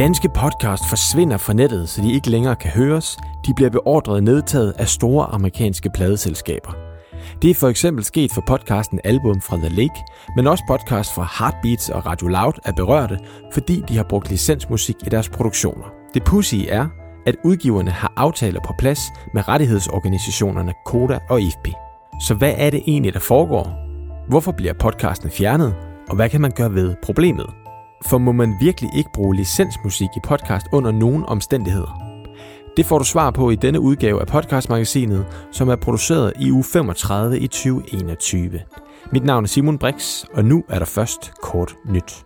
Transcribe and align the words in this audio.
Danske 0.00 0.28
podcast 0.28 0.82
forsvinder 0.88 1.36
fra 1.36 1.52
nettet, 1.52 1.88
så 1.88 2.02
de 2.02 2.12
ikke 2.12 2.30
længere 2.30 2.56
kan 2.56 2.70
høres. 2.70 3.18
De 3.46 3.54
bliver 3.54 3.70
beordret 3.70 4.22
nedtaget 4.22 4.72
af 4.78 4.88
store 4.88 5.26
amerikanske 5.26 5.90
pladeselskaber. 5.94 6.72
Det 7.42 7.50
er 7.50 7.54
for 7.54 7.68
eksempel 7.68 8.04
sket 8.04 8.32
for 8.32 8.42
podcasten 8.46 9.00
Album 9.04 9.40
fra 9.40 9.56
The 9.56 9.68
Lake, 9.68 10.04
men 10.36 10.46
også 10.46 10.64
podcast 10.68 11.14
fra 11.14 11.28
Heartbeats 11.38 11.88
og 11.88 12.06
Radio 12.06 12.28
Loud 12.28 12.52
er 12.64 12.72
berørte, 12.72 13.18
fordi 13.52 13.82
de 13.88 13.96
har 13.96 14.04
brugt 14.04 14.30
licensmusik 14.30 14.96
i 15.06 15.08
deres 15.08 15.28
produktioner. 15.28 15.84
Det 16.14 16.24
pussy 16.24 16.56
er, 16.68 16.86
at 17.26 17.36
udgiverne 17.44 17.90
har 17.90 18.12
aftaler 18.16 18.60
på 18.60 18.74
plads 18.78 19.00
med 19.34 19.48
rettighedsorganisationerne 19.48 20.72
Koda 20.86 21.18
og 21.28 21.40
IFP. 21.40 21.68
Så 22.26 22.34
hvad 22.34 22.54
er 22.56 22.70
det 22.70 22.82
egentlig, 22.86 23.14
der 23.14 23.20
foregår? 23.20 23.70
Hvorfor 24.28 24.52
bliver 24.52 24.72
podcasten 24.72 25.30
fjernet? 25.30 25.74
Og 26.08 26.16
hvad 26.16 26.28
kan 26.28 26.40
man 26.40 26.50
gøre 26.50 26.74
ved 26.74 26.94
problemet? 27.02 27.46
For 28.06 28.18
må 28.18 28.32
man 28.32 28.54
virkelig 28.60 28.90
ikke 28.94 29.10
bruge 29.14 29.36
licensmusik 29.36 30.08
i 30.16 30.20
podcast 30.24 30.66
under 30.72 30.90
nogen 30.90 31.24
omstændigheder? 31.26 32.10
Det 32.76 32.86
får 32.86 32.98
du 32.98 33.04
svar 33.04 33.30
på 33.30 33.50
i 33.50 33.56
denne 33.56 33.80
udgave 33.80 34.20
af 34.20 34.26
podcastmagasinet, 34.26 35.26
som 35.52 35.68
er 35.68 35.76
produceret 35.76 36.32
i 36.40 36.50
uge 36.50 36.64
35 36.64 37.38
i 37.38 37.46
2021. 37.46 38.60
Mit 39.12 39.24
navn 39.24 39.44
er 39.44 39.48
Simon 39.48 39.78
Brix, 39.78 40.24
og 40.34 40.44
nu 40.44 40.64
er 40.68 40.78
der 40.78 40.86
først 40.86 41.32
kort 41.42 41.76
nyt. 41.88 42.24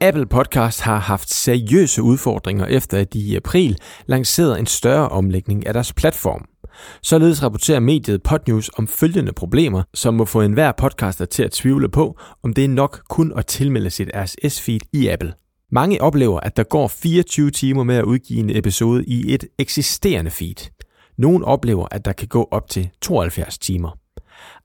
Apple 0.00 0.26
Podcast 0.26 0.80
har 0.80 0.98
haft 0.98 1.30
seriøse 1.30 2.02
udfordringer 2.02 2.66
efter 2.66 2.98
at 2.98 3.12
de 3.12 3.18
i 3.18 3.36
april 3.36 3.78
lancerede 4.06 4.58
en 4.58 4.66
større 4.66 5.08
omlægning 5.08 5.66
af 5.66 5.72
deres 5.72 5.92
platform. 5.92 6.53
Således 7.02 7.42
rapporterer 7.42 7.80
mediet 7.80 8.22
Podnews 8.22 8.70
om 8.78 8.88
følgende 8.88 9.32
problemer, 9.32 9.82
som 9.94 10.14
må 10.14 10.24
få 10.24 10.40
enhver 10.40 10.72
podcaster 10.72 11.24
til 11.24 11.42
at 11.42 11.50
tvivle 11.52 11.88
på, 11.88 12.18
om 12.42 12.54
det 12.54 12.64
er 12.64 12.68
nok 12.68 13.00
kun 13.08 13.32
at 13.36 13.46
tilmelde 13.46 13.90
sit 13.90 14.10
RSS-feed 14.14 14.78
i 14.92 15.08
Apple. 15.08 15.34
Mange 15.72 16.02
oplever, 16.02 16.40
at 16.40 16.56
der 16.56 16.62
går 16.62 16.88
24 16.88 17.50
timer 17.50 17.84
med 17.84 17.96
at 17.96 18.04
udgive 18.04 18.38
en 18.40 18.56
episode 18.56 19.04
i 19.04 19.34
et 19.34 19.44
eksisterende 19.58 20.30
feed. 20.30 20.70
Nogle 21.18 21.44
oplever, 21.44 21.86
at 21.90 22.04
der 22.04 22.12
kan 22.12 22.28
gå 22.28 22.48
op 22.50 22.70
til 22.70 22.90
72 23.02 23.58
timer. 23.58 23.98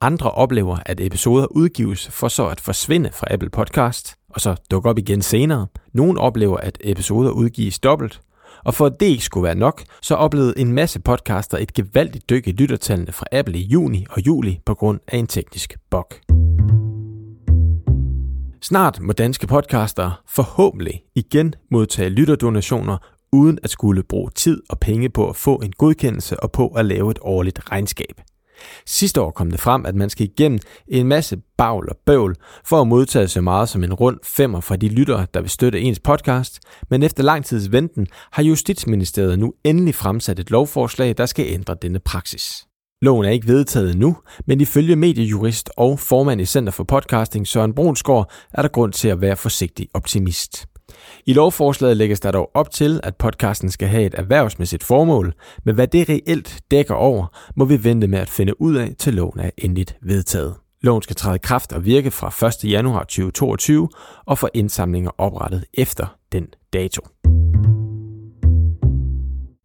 Andre 0.01 0.31
oplever, 0.31 0.77
at 0.85 0.99
episoder 0.99 1.47
udgives 1.51 2.07
for 2.07 2.27
så 2.27 2.47
at 2.47 2.59
forsvinde 2.59 3.09
fra 3.13 3.27
Apple 3.33 3.49
Podcast, 3.49 4.15
og 4.29 4.41
så 4.41 4.55
dukke 4.71 4.89
op 4.89 4.97
igen 4.97 5.21
senere. 5.21 5.67
Nogle 5.93 6.19
oplever, 6.21 6.57
at 6.57 6.77
episoder 6.81 7.31
udgives 7.31 7.79
dobbelt. 7.79 8.21
Og 8.65 8.73
for 8.73 8.85
at 8.85 8.99
det 8.99 9.05
ikke 9.05 9.23
skulle 9.23 9.43
være 9.43 9.55
nok, 9.55 9.83
så 10.01 10.15
oplevede 10.15 10.53
en 10.57 10.73
masse 10.73 10.99
podcaster 10.99 11.57
et 11.57 11.73
gevaldigt 11.73 12.29
dyk 12.29 12.47
i 12.47 12.51
lyttertallene 12.51 13.11
fra 13.11 13.25
Apple 13.31 13.57
i 13.57 13.63
juni 13.63 14.05
og 14.09 14.27
juli 14.27 14.59
på 14.65 14.73
grund 14.73 14.99
af 15.07 15.17
en 15.17 15.27
teknisk 15.27 15.77
bug. 15.89 16.13
Snart 18.61 18.99
må 19.01 19.13
danske 19.13 19.47
podcaster 19.47 20.21
forhåbentlig 20.27 21.01
igen 21.15 21.53
modtage 21.71 22.09
lytterdonationer 22.09 22.97
uden 23.31 23.59
at 23.63 23.69
skulle 23.69 24.03
bruge 24.03 24.31
tid 24.35 24.61
og 24.69 24.79
penge 24.79 25.09
på 25.09 25.29
at 25.29 25.35
få 25.35 25.55
en 25.55 25.71
godkendelse 25.71 26.39
og 26.39 26.51
på 26.51 26.67
at 26.67 26.85
lave 26.85 27.11
et 27.11 27.19
årligt 27.21 27.71
regnskab. 27.71 28.21
Sidste 28.85 29.21
år 29.21 29.31
kom 29.31 29.51
det 29.51 29.59
frem, 29.59 29.85
at 29.85 29.95
man 29.95 30.09
skal 30.09 30.25
igennem 30.25 30.59
en 30.87 31.07
masse 31.07 31.37
bagl 31.57 31.89
og 31.89 31.97
bøvl 32.05 32.35
for 32.65 32.81
at 32.81 32.87
modtage 32.87 33.27
så 33.27 33.41
meget 33.41 33.69
som 33.69 33.83
en 33.83 33.93
rund 33.93 34.19
femmer 34.23 34.61
fra 34.61 34.75
de 34.75 34.89
lyttere, 34.89 35.27
der 35.33 35.41
vil 35.41 35.49
støtte 35.49 35.81
ens 35.81 35.99
podcast, 35.99 36.59
men 36.89 37.03
efter 37.03 37.23
lang 37.23 37.45
tids 37.45 37.71
venten 37.71 38.07
har 38.31 38.43
Justitsministeriet 38.43 39.39
nu 39.39 39.53
endelig 39.63 39.95
fremsat 39.95 40.39
et 40.39 40.51
lovforslag, 40.51 41.17
der 41.17 41.25
skal 41.25 41.45
ændre 41.47 41.75
denne 41.81 41.99
praksis. 41.99 42.65
Loven 43.01 43.25
er 43.25 43.29
ikke 43.29 43.47
vedtaget 43.47 43.97
nu, 43.97 44.17
men 44.45 44.61
ifølge 44.61 44.95
mediejurist 44.95 45.69
og 45.77 45.99
formand 45.99 46.41
i 46.41 46.45
Center 46.45 46.71
for 46.71 46.83
Podcasting 46.83 47.47
Søren 47.47 47.73
Brunsgaard 47.73 48.31
er 48.53 48.61
der 48.61 48.69
grund 48.69 48.93
til 48.93 49.07
at 49.07 49.21
være 49.21 49.35
forsigtig 49.35 49.87
optimist. 49.93 50.65
I 51.25 51.33
lovforslaget 51.33 51.97
lægges 51.97 52.19
der 52.19 52.31
dog 52.31 52.51
op 52.53 52.71
til, 52.71 52.99
at 53.03 53.15
podcasten 53.15 53.71
skal 53.71 53.87
have 53.87 54.05
et 54.05 54.15
erhvervsmæssigt 54.17 54.83
formål, 54.83 55.33
men 55.65 55.75
hvad 55.75 55.87
det 55.87 56.09
reelt 56.09 56.59
dækker 56.71 56.95
over, 56.95 57.27
må 57.55 57.65
vi 57.65 57.83
vente 57.83 58.07
med 58.07 58.19
at 58.19 58.29
finde 58.29 58.61
ud 58.61 58.75
af, 58.75 58.95
til 58.99 59.13
loven 59.13 59.39
er 59.39 59.49
endeligt 59.57 59.97
vedtaget. 60.01 60.55
Loven 60.81 61.01
skal 61.01 61.15
træde 61.15 61.35
i 61.35 61.39
kraft 61.43 61.73
og 61.73 61.85
virke 61.85 62.11
fra 62.11 62.47
1. 62.47 62.71
januar 62.71 62.99
2022 62.99 63.89
og 64.25 64.37
for 64.37 64.49
indsamlinger 64.53 65.11
oprettet 65.17 65.65
efter 65.73 66.17
den 66.31 66.47
dato. 66.73 67.01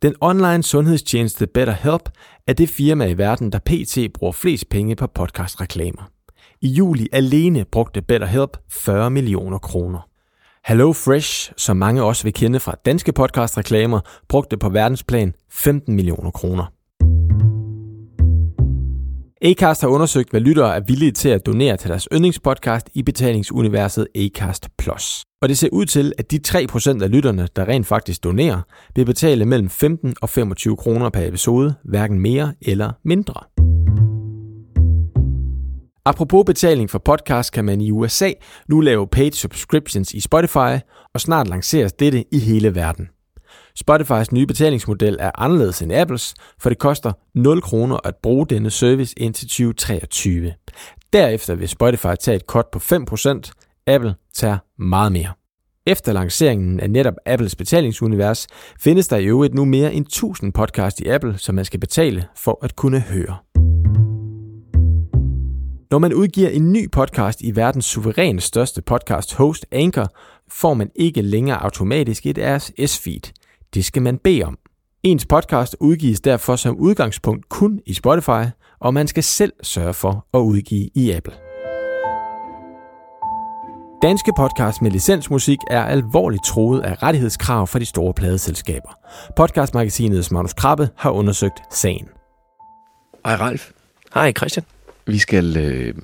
Den 0.03 0.15
online 0.21 0.63
sundhedstjeneste 0.63 1.47
BetterHelp 1.47 2.09
er 2.47 2.53
det 2.53 2.69
firma 2.69 3.07
i 3.07 3.19
verden, 3.19 3.53
der 3.53 3.59
pt. 3.59 4.13
bruger 4.15 4.33
flest 4.33 4.69
penge 4.69 4.97
på 4.97 5.07
podcastreklamer. 5.07 6.11
I 6.61 6.69
juli 6.69 7.09
alene 7.13 7.65
brugte 7.73 8.03
BetterHelp 8.03 8.57
40 8.71 9.11
millioner 9.11 9.59
kroner. 9.59 10.09
Hello 10.67 10.93
Fresh, 10.93 11.53
som 11.57 11.77
mange 11.77 12.03
også 12.03 12.23
vil 12.23 12.33
kende 12.33 12.61
fra 12.61 12.75
danske 12.85 13.13
podcastreklamer, 13.13 14.01
brugte 14.29 14.57
på 14.57 14.69
verdensplan 14.69 15.35
15 15.51 15.95
millioner 15.95 16.31
kroner. 16.31 16.73
Acast 19.43 19.81
har 19.81 19.89
undersøgt, 19.89 20.31
hvad 20.31 20.41
lyttere 20.41 20.77
er 20.77 20.81
villige 20.81 21.13
til 21.13 21.29
at 21.29 21.47
donere 21.47 21.77
til 21.77 21.91
deres 21.91 22.09
yndlingspodcast 22.13 22.91
i 22.95 23.03
betalingsuniverset 23.03 24.07
Acast 24.15 24.69
Plus. 24.79 25.25
Og 25.43 25.49
det 25.49 25.59
ser 25.59 25.69
ud 25.73 25.87
til, 25.87 26.13
at 26.19 26.31
de 26.31 26.41
3% 26.49 27.03
af 27.03 27.11
lytterne, 27.11 27.49
der 27.57 27.69
rent 27.69 27.87
faktisk 27.87 28.25
donerer, 28.25 28.61
vil 28.97 29.07
betale 29.07 29.45
mellem 29.45 29.71
15 29.71 30.15
og 30.23 30.29
25 30.29 30.77
kroner 30.77 31.11
per 31.11 31.29
episode, 31.29 31.75
hverken 31.85 32.19
mere 32.19 32.55
eller 32.63 32.93
mindre. 33.05 33.41
Apropos 36.07 36.45
betaling 36.45 36.91
for 36.91 36.99
podcast, 36.99 37.53
kan 37.53 37.65
man 37.65 37.81
i 37.81 37.91
USA 37.91 38.31
nu 38.69 38.81
lave 38.81 39.07
paid 39.07 39.33
subscriptions 39.33 40.15
i 40.15 40.21
Spotify, 40.21 40.79
og 41.15 41.21
snart 41.21 41.49
lanceres 41.49 41.93
dette 41.93 42.25
i 42.35 42.39
hele 42.39 42.75
verden. 42.75 43.09
Spotifys 43.77 44.33
nye 44.33 44.47
betalingsmodel 44.47 45.17
er 45.21 45.31
anderledes 45.35 45.83
end 45.83 45.93
Apples, 45.93 46.35
for 46.61 46.69
det 46.69 46.79
koster 46.79 47.13
0 47.35 47.63
kroner 47.63 47.99
at 48.05 48.15
bruge 48.23 48.47
denne 48.47 48.71
service 48.71 49.15
indtil 49.17 49.49
2023. 49.49 50.55
Derefter 51.13 51.55
vil 51.55 51.69
Spotify 51.69 52.15
tage 52.21 52.37
et 52.37 52.43
cut 52.43 52.67
på 52.73 52.79
5%, 52.79 53.53
Apple 53.87 54.15
tager 54.35 54.59
meget 54.79 55.13
mere. 55.13 55.33
Efter 55.87 56.13
lanceringen 56.13 56.81
af 56.81 56.91
netop 56.91 57.15
Apples 57.27 57.57
betalingsunivers 57.57 58.47
findes 58.81 59.09
der 59.09 59.17
i 59.17 59.27
øvrigt 59.27 59.55
nu 59.55 59.65
mere 59.65 59.95
end 59.95 60.07
1000 60.07 60.53
podcast 60.53 61.01
i 61.01 61.09
Apple, 61.09 61.39
som 61.39 61.55
man 61.55 61.65
skal 61.65 61.81
betale 61.81 62.27
for 62.37 62.59
at 62.63 62.77
kunne 62.77 63.01
høre. 63.01 63.54
Når 65.95 65.99
man 65.99 66.15
udgiver 66.15 66.49
en 66.49 66.73
ny 66.73 66.91
podcast 66.91 67.41
i 67.43 67.57
verdens 67.57 67.85
suverænt 67.85 68.43
største 68.43 68.83
podcast 68.83 69.35
host 69.35 69.67
Anchor, 69.73 70.09
får 70.51 70.75
man 70.75 70.91
ikke 70.95 71.23
længere 71.23 71.63
automatisk 71.63 72.27
et 72.27 72.39
RSS-feed. 72.39 73.33
Det 73.75 73.85
skal 73.85 74.03
man 74.03 74.19
bede 74.19 74.43
om. 74.43 74.59
Ens 75.03 75.27
podcast 75.27 75.77
udgives 75.81 76.21
derfor 76.21 76.57
som 76.57 76.77
udgangspunkt 76.77 77.49
kun 77.49 77.81
i 77.87 77.95
Spotify, 77.95 78.51
og 78.81 78.95
man 78.95 79.09
skal 79.09 79.23
selv 79.23 79.53
sørge 79.63 79.95
for 79.95 80.27
at 80.35 80.39
udgive 80.39 80.91
i 80.95 81.13
Apple. 81.13 81.35
Danske 84.03 84.33
podcast 84.37 84.83
med 84.83 84.91
licensmusik 84.91 85.59
er 85.71 85.85
alvorligt 85.85 86.45
troet 86.45 86.81
af 86.81 87.03
rettighedskrav 87.03 87.67
fra 87.67 87.79
de 87.79 87.87
store 87.87 88.15
pladeselskaber. 88.15 88.99
Podcastmagasinets 89.37 90.31
Magnus 90.31 90.53
Krabbe 90.53 90.89
har 90.97 91.11
undersøgt 91.11 91.63
sagen. 91.71 92.09
Hej 93.27 93.37
Ralf. 93.37 93.71
Hej 94.15 94.33
Christian. 94.33 94.74
Vi 95.07 95.19
skal 95.19 95.57
øh, 95.57 95.95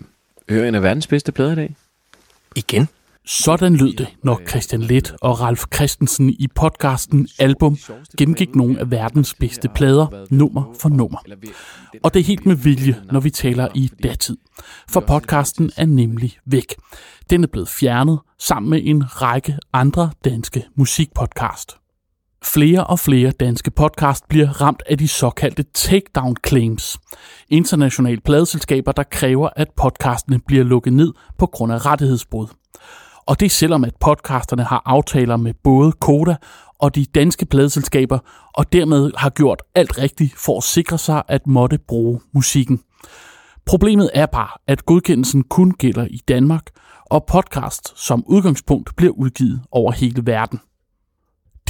høre 0.50 0.68
en 0.68 0.74
af 0.74 0.82
verdens 0.82 1.06
bedste 1.06 1.32
plader 1.32 1.52
i 1.52 1.54
dag. 1.54 1.76
Igen? 2.56 2.88
Sådan 3.26 3.76
lød 3.76 3.92
det, 3.92 4.08
når 4.22 4.40
Christian 4.48 4.82
Let 4.82 5.14
og 5.20 5.40
Ralf 5.40 5.64
Christensen 5.74 6.30
i 6.30 6.48
podcasten 6.54 7.28
Album 7.38 7.78
gennemgik 8.18 8.54
nogle 8.54 8.80
af 8.80 8.90
verdens 8.90 9.34
bedste 9.34 9.68
plader, 9.68 10.26
nummer 10.30 10.74
for 10.80 10.88
nummer. 10.88 11.18
Og 12.02 12.14
det 12.14 12.20
er 12.20 12.24
helt 12.24 12.46
med 12.46 12.56
vilje, 12.56 13.02
når 13.12 13.20
vi 13.20 13.30
taler 13.30 13.68
i 13.74 13.90
datid. 14.02 14.36
For 14.88 15.00
podcasten 15.00 15.70
er 15.76 15.86
nemlig 15.86 16.38
væk. 16.46 16.74
Den 17.30 17.42
er 17.42 17.48
blevet 17.48 17.68
fjernet 17.68 18.18
sammen 18.38 18.70
med 18.70 18.80
en 18.84 19.22
række 19.22 19.58
andre 19.72 20.10
danske 20.24 20.64
musikpodcast. 20.74 21.79
Flere 22.44 22.84
og 22.84 22.98
flere 22.98 23.30
danske 23.30 23.70
podcast 23.70 24.28
bliver 24.28 24.60
ramt 24.60 24.82
af 24.86 24.98
de 24.98 25.08
såkaldte 25.08 25.62
takedown 25.62 26.36
claims. 26.46 26.98
Internationale 27.48 28.20
pladeselskaber, 28.20 28.92
der 28.92 29.02
kræver, 29.02 29.48
at 29.56 29.68
podcastene 29.76 30.40
bliver 30.46 30.64
lukket 30.64 30.92
ned 30.92 31.12
på 31.38 31.46
grund 31.46 31.72
af 31.72 31.86
rettighedsbrud. 31.86 32.46
Og 33.26 33.40
det 33.40 33.46
er 33.46 33.50
selvom, 33.50 33.84
at 33.84 33.96
podcasterne 34.00 34.64
har 34.64 34.82
aftaler 34.84 35.36
med 35.36 35.54
både 35.64 35.92
Koda 35.92 36.36
og 36.78 36.94
de 36.94 37.04
danske 37.04 37.46
pladeselskaber, 37.46 38.18
og 38.54 38.72
dermed 38.72 39.10
har 39.16 39.30
gjort 39.30 39.62
alt 39.74 39.98
rigtigt 39.98 40.34
for 40.36 40.56
at 40.56 40.64
sikre 40.64 40.98
sig 40.98 41.22
at 41.28 41.46
måtte 41.46 41.78
bruge 41.88 42.20
musikken. 42.34 42.80
Problemet 43.66 44.10
er 44.14 44.26
bare, 44.26 44.58
at 44.66 44.86
godkendelsen 44.86 45.42
kun 45.42 45.70
gælder 45.70 46.06
i 46.10 46.20
Danmark, 46.28 46.66
og 47.06 47.24
podcast 47.26 47.98
som 47.98 48.24
udgangspunkt 48.26 48.96
bliver 48.96 49.12
udgivet 49.12 49.62
over 49.70 49.92
hele 49.92 50.22
verden. 50.26 50.60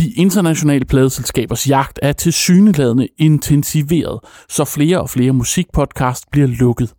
De 0.00 0.10
internationale 0.10 0.84
pladeselskabers 0.84 1.68
jagt 1.68 1.98
er 2.02 2.12
tilsyneladende 2.12 3.08
intensiveret, 3.18 4.20
så 4.48 4.64
flere 4.64 5.00
og 5.00 5.10
flere 5.10 5.32
musikpodcast 5.32 6.30
bliver 6.30 6.46
lukket. 6.46 6.94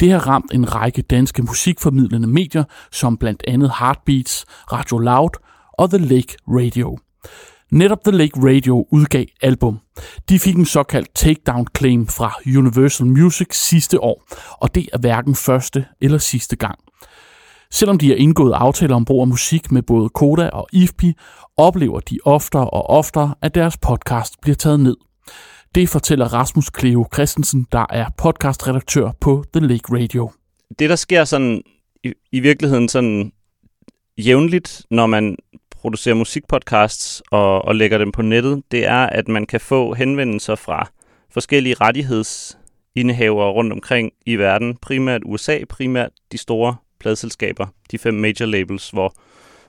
Det 0.00 0.10
har 0.10 0.18
ramt 0.18 0.52
en 0.54 0.74
række 0.74 1.02
danske 1.02 1.42
musikformidlende 1.42 2.28
medier, 2.28 2.64
som 2.92 3.16
blandt 3.16 3.42
andet 3.48 3.72
Heartbeats, 3.78 4.44
Radio 4.72 4.98
Loud 4.98 5.30
og 5.72 5.90
The 5.90 5.98
Lake 5.98 6.36
Radio. 6.48 6.98
Netop 7.70 8.04
The 8.04 8.16
Lake 8.16 8.40
Radio 8.48 8.86
udgav 8.90 9.24
album. 9.42 9.78
De 10.28 10.38
fik 10.38 10.56
en 10.56 10.66
såkaldt 10.66 11.14
takedown 11.14 11.66
claim 11.76 12.06
fra 12.06 12.32
Universal 12.46 13.06
Music 13.06 13.48
sidste 13.52 14.00
år, 14.00 14.24
og 14.60 14.74
det 14.74 14.88
er 14.92 14.98
hverken 14.98 15.34
første 15.34 15.84
eller 16.00 16.18
sidste 16.18 16.56
gang. 16.56 16.78
Selvom 17.74 17.98
de 17.98 18.08
har 18.08 18.14
indgået 18.14 18.52
aftaler 18.52 18.94
om 18.94 19.04
brug 19.04 19.20
af 19.20 19.26
musik 19.26 19.72
med 19.72 19.82
både 19.82 20.08
Koda 20.08 20.48
og 20.48 20.68
IFPI, 20.72 21.12
oplever 21.56 22.00
de 22.00 22.18
oftere 22.24 22.70
og 22.70 22.90
oftere, 22.90 23.34
at 23.42 23.54
deres 23.54 23.76
podcast 23.76 24.40
bliver 24.42 24.54
taget 24.54 24.80
ned. 24.80 24.96
Det 25.74 25.88
fortæller 25.88 26.34
Rasmus 26.34 26.70
Cleo 26.78 27.06
Christensen, 27.14 27.66
der 27.72 27.86
er 27.90 28.06
podcastredaktør 28.18 29.10
på 29.20 29.44
The 29.52 29.66
Lake 29.66 30.02
Radio. 30.02 30.30
Det, 30.78 30.90
der 30.90 30.96
sker 30.96 31.24
sådan 31.24 31.62
i, 32.04 32.12
i 32.32 32.40
virkeligheden 32.40 32.88
sådan 32.88 33.32
jævnligt, 34.18 34.82
når 34.90 35.06
man 35.06 35.36
producerer 35.70 36.14
musikpodcasts 36.14 37.22
og, 37.30 37.64
og 37.64 37.74
lægger 37.74 37.98
dem 37.98 38.12
på 38.12 38.22
nettet, 38.22 38.62
det 38.70 38.86
er, 38.86 39.06
at 39.06 39.28
man 39.28 39.46
kan 39.46 39.60
få 39.60 39.94
henvendelser 39.94 40.54
fra 40.54 40.88
forskellige 41.30 41.76
rettighedsindehavere 41.80 43.50
rundt 43.50 43.72
omkring 43.72 44.12
i 44.26 44.36
verden, 44.36 44.76
primært 44.76 45.20
USA, 45.24 45.58
primært 45.68 46.10
de 46.32 46.38
store 46.38 46.76
pladselskaber, 47.04 47.66
de 47.90 47.98
fem 47.98 48.14
major 48.14 48.46
labels, 48.46 48.90
hvor 48.90 49.14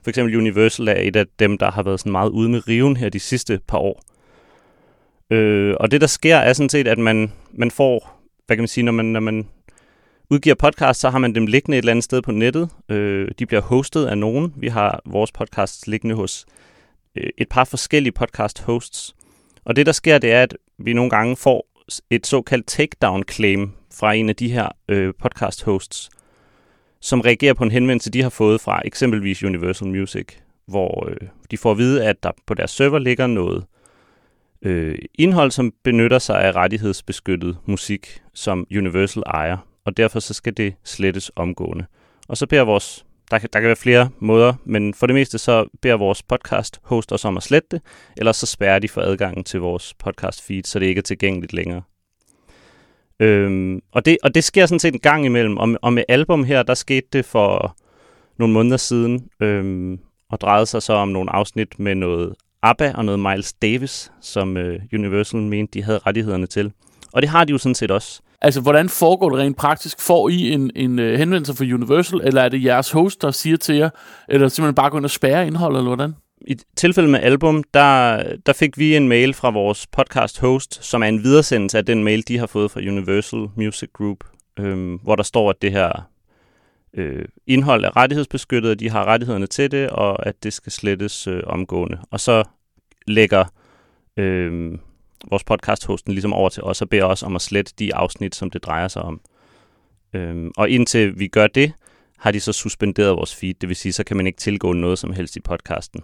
for 0.02 0.10
eksempel 0.10 0.36
Universal 0.36 0.88
er 0.88 1.00
et 1.00 1.16
af 1.16 1.24
dem, 1.38 1.58
der 1.58 1.70
har 1.70 1.82
været 1.82 2.00
sådan 2.00 2.12
meget 2.12 2.30
ude 2.30 2.48
med 2.48 2.68
riven 2.68 2.96
her 2.96 3.08
de 3.08 3.20
sidste 3.20 3.60
par 3.68 3.78
år. 3.78 4.02
Øh, 5.30 5.74
og 5.80 5.90
det, 5.90 6.00
der 6.00 6.06
sker, 6.06 6.36
er 6.36 6.52
sådan 6.52 6.68
set, 6.68 6.88
at 6.88 6.98
man, 6.98 7.32
man 7.52 7.70
får, 7.70 8.20
hvad 8.46 8.56
kan 8.56 8.62
man 8.62 8.68
sige, 8.68 8.84
når 8.84 8.92
man, 8.92 9.04
når 9.04 9.20
man 9.20 9.48
udgiver 10.30 10.54
podcast, 10.54 11.00
så 11.00 11.10
har 11.10 11.18
man 11.18 11.34
dem 11.34 11.46
liggende 11.46 11.76
et 11.76 11.82
eller 11.82 11.90
andet 11.90 12.04
sted 12.04 12.22
på 12.22 12.32
nettet. 12.32 12.68
Øh, 12.88 13.28
de 13.38 13.46
bliver 13.46 13.62
hostet 13.62 14.06
af 14.06 14.18
nogen. 14.18 14.54
Vi 14.56 14.68
har 14.68 15.00
vores 15.06 15.32
podcast 15.32 15.86
liggende 15.86 16.14
hos 16.14 16.46
øh, 17.16 17.30
et 17.38 17.48
par 17.48 17.64
forskellige 17.64 18.12
podcast 18.12 18.62
hosts. 18.62 19.14
Og 19.64 19.76
det, 19.76 19.86
der 19.86 19.92
sker, 19.92 20.18
det 20.18 20.32
er, 20.32 20.42
at 20.42 20.56
vi 20.78 20.92
nogle 20.92 21.10
gange 21.10 21.36
får 21.36 21.66
et 22.10 22.26
såkaldt 22.26 22.66
takedown 22.66 23.24
claim 23.30 23.72
fra 23.94 24.12
en 24.12 24.28
af 24.28 24.36
de 24.36 24.52
her 24.52 24.68
øh, 24.88 25.14
podcast 25.22 25.64
hosts, 25.64 26.10
som 27.00 27.20
reagerer 27.20 27.54
på 27.54 27.64
en 27.64 27.70
henvendelse, 27.70 28.10
de 28.10 28.22
har 28.22 28.30
fået 28.30 28.60
fra 28.60 28.82
eksempelvis 28.84 29.42
Universal 29.42 29.88
Music, 29.88 30.26
hvor 30.66 31.08
øh, 31.08 31.28
de 31.50 31.56
får 31.56 31.70
at 31.70 31.78
vide, 31.78 32.04
at 32.04 32.22
der 32.22 32.30
på 32.46 32.54
deres 32.54 32.70
server 32.70 32.98
ligger 32.98 33.26
noget 33.26 33.64
øh, 34.62 34.98
indhold, 35.14 35.50
som 35.50 35.72
benytter 35.84 36.18
sig 36.18 36.42
af 36.42 36.52
rettighedsbeskyttet 36.52 37.58
musik, 37.66 38.22
som 38.34 38.66
Universal 38.76 39.22
ejer, 39.26 39.56
og 39.84 39.96
derfor 39.96 40.20
så 40.20 40.34
skal 40.34 40.56
det 40.56 40.74
slettes 40.84 41.30
omgående. 41.36 41.86
Og 42.28 42.36
så 42.36 42.46
beder 42.46 42.62
vores, 42.62 43.06
der 43.30 43.38
der 43.38 43.60
kan 43.60 43.62
være 43.62 43.76
flere 43.76 44.10
måder, 44.18 44.54
men 44.64 44.94
for 44.94 45.06
det 45.06 45.14
meste 45.14 45.38
så 45.38 45.66
beder 45.82 45.96
vores 45.96 46.22
podcast 46.22 46.80
host 46.82 47.12
os 47.12 47.24
om 47.24 47.36
at 47.36 47.42
slette 47.42 47.68
det, 47.70 47.80
eller 48.16 48.32
så 48.32 48.46
spærrer 48.46 48.78
de 48.78 48.88
for 48.88 49.00
adgangen 49.00 49.44
til 49.44 49.60
vores 49.60 49.94
podcast 49.94 50.42
feed, 50.42 50.62
så 50.62 50.78
det 50.78 50.86
ikke 50.86 50.98
er 50.98 51.02
tilgængeligt 51.02 51.52
længere. 51.52 51.82
Øhm, 53.20 53.80
og, 53.92 54.04
det, 54.04 54.18
og 54.22 54.34
det 54.34 54.44
sker 54.44 54.66
sådan 54.66 54.78
set 54.78 54.94
en 54.94 55.00
gang 55.00 55.26
imellem, 55.26 55.56
og, 55.56 55.68
og 55.82 55.92
med 55.92 56.04
album 56.08 56.44
her, 56.44 56.62
der 56.62 56.74
skete 56.74 57.06
det 57.12 57.24
for 57.24 57.76
nogle 58.38 58.54
måneder 58.54 58.76
siden, 58.76 59.28
øhm, 59.40 59.98
og 60.30 60.40
drejede 60.40 60.66
sig 60.66 60.82
så 60.82 60.92
om 60.92 61.08
nogle 61.08 61.32
afsnit 61.32 61.78
med 61.78 61.94
noget 61.94 62.34
ABBA 62.62 62.92
og 62.94 63.04
noget 63.04 63.20
Miles 63.20 63.52
Davis, 63.52 64.12
som 64.20 64.56
øh, 64.56 64.80
Universal 64.94 65.40
mente, 65.40 65.78
de 65.78 65.84
havde 65.84 65.98
rettighederne 65.98 66.46
til. 66.46 66.72
Og 67.12 67.22
det 67.22 67.30
har 67.30 67.44
de 67.44 67.52
jo 67.52 67.58
sådan 67.58 67.74
set 67.74 67.90
også. 67.90 68.20
Altså, 68.40 68.60
hvordan 68.60 68.88
foregår 68.88 69.28
det 69.30 69.38
rent 69.38 69.56
praktisk? 69.56 70.00
Får 70.00 70.28
I 70.28 70.52
en, 70.52 70.70
en 70.76 70.98
øh, 70.98 71.18
henvendelse 71.18 71.54
fra 71.54 71.64
Universal, 71.64 72.20
eller 72.24 72.42
er 72.42 72.48
det 72.48 72.64
jeres 72.64 72.90
host, 72.90 73.22
der 73.22 73.30
siger 73.30 73.56
til 73.56 73.76
jer, 73.76 73.90
eller 74.28 74.48
simpelthen 74.48 74.74
bare 74.74 74.90
gå 74.90 74.96
ind 74.96 75.04
og 75.04 75.10
spærre 75.10 75.46
indholdet, 75.46 75.78
eller 75.78 75.94
hvordan? 75.94 76.14
I 76.46 76.56
tilfælde 76.76 77.08
med 77.08 77.20
album, 77.20 77.64
der, 77.74 78.22
der 78.46 78.52
fik 78.52 78.78
vi 78.78 78.96
en 78.96 79.08
mail 79.08 79.34
fra 79.34 79.50
vores 79.50 79.86
podcast 79.86 80.40
host, 80.40 80.84
som 80.84 81.02
er 81.02 81.06
en 81.06 81.22
videresendelse 81.22 81.78
af 81.78 81.86
den 81.86 82.04
mail, 82.04 82.28
de 82.28 82.38
har 82.38 82.46
fået 82.46 82.70
fra 82.70 82.80
Universal 82.80 83.48
Music 83.56 83.88
Group, 83.92 84.24
øh, 84.58 84.94
hvor 85.02 85.16
der 85.16 85.22
står, 85.22 85.50
at 85.50 85.62
det 85.62 85.72
her 85.72 86.08
øh, 86.94 87.24
indhold 87.46 87.84
er 87.84 87.96
rettighedsbeskyttet, 87.96 88.70
at 88.70 88.80
de 88.80 88.90
har 88.90 89.04
rettighederne 89.04 89.46
til 89.46 89.70
det, 89.70 89.90
og 89.90 90.26
at 90.26 90.42
det 90.42 90.52
skal 90.52 90.72
slettes 90.72 91.26
øh, 91.26 91.42
omgående. 91.46 91.98
Og 92.10 92.20
så 92.20 92.44
lægger 93.06 93.44
øh, 94.16 94.78
vores 95.30 95.44
podcast-hosten 95.44 96.12
ligesom 96.12 96.32
over 96.32 96.48
til 96.48 96.62
os 96.62 96.82
og 96.82 96.88
beder 96.88 97.04
os 97.04 97.22
om 97.22 97.36
at 97.36 97.42
slette 97.42 97.72
de 97.78 97.94
afsnit, 97.94 98.34
som 98.34 98.50
det 98.50 98.64
drejer 98.64 98.88
sig 98.88 99.02
om. 99.02 99.20
Øh, 100.14 100.50
og 100.56 100.70
indtil 100.70 101.18
vi 101.18 101.28
gør 101.28 101.46
det, 101.46 101.72
har 102.18 102.30
de 102.30 102.40
så 102.40 102.52
suspenderet 102.52 103.16
vores 103.16 103.34
feed. 103.34 103.54
Det 103.54 103.68
vil 103.68 103.76
sige, 103.76 103.92
så 103.92 104.04
kan 104.04 104.16
man 104.16 104.26
ikke 104.26 104.38
tilgå 104.38 104.72
noget 104.72 104.98
som 104.98 105.12
helst 105.12 105.36
i 105.36 105.40
podcasten. 105.40 106.02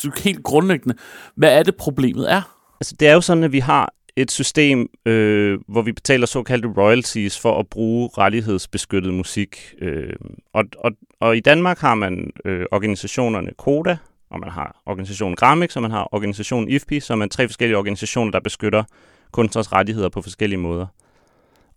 Så 0.00 0.20
helt 0.24 0.42
grundlæggende, 0.42 0.96
hvad 1.34 1.58
er 1.58 1.62
det 1.62 1.76
problemet 1.76 2.32
er? 2.32 2.42
Altså, 2.80 2.96
det 3.00 3.08
er 3.08 3.14
jo 3.14 3.20
sådan, 3.20 3.44
at 3.44 3.52
vi 3.52 3.58
har 3.58 3.92
et 4.16 4.30
system, 4.30 4.88
øh, 5.06 5.58
hvor 5.68 5.82
vi 5.82 5.92
betaler 5.92 6.26
såkaldte 6.26 6.68
royalties 6.76 7.40
for 7.40 7.58
at 7.58 7.66
bruge 7.66 8.10
rettighedsbeskyttet 8.18 9.14
musik. 9.14 9.74
Øh, 9.80 10.12
og, 10.52 10.64
og, 10.78 10.92
og 11.20 11.36
i 11.36 11.40
Danmark 11.40 11.78
har 11.78 11.94
man 11.94 12.30
øh, 12.44 12.66
organisationerne 12.72 13.50
Koda, 13.58 13.96
og 14.30 14.40
man 14.40 14.50
har 14.50 14.82
organisationen 14.86 15.36
Gramix, 15.36 15.76
og 15.76 15.82
man 15.82 15.90
har 15.90 16.08
organisationen 16.12 16.68
IFPI, 16.68 17.00
som 17.00 17.22
er 17.22 17.26
tre 17.26 17.48
forskellige 17.48 17.78
organisationer, 17.78 18.30
der 18.30 18.40
beskytter 18.40 18.84
kunstners 19.32 19.72
rettigheder 19.72 20.08
på 20.08 20.22
forskellige 20.22 20.58
måder. 20.58 20.86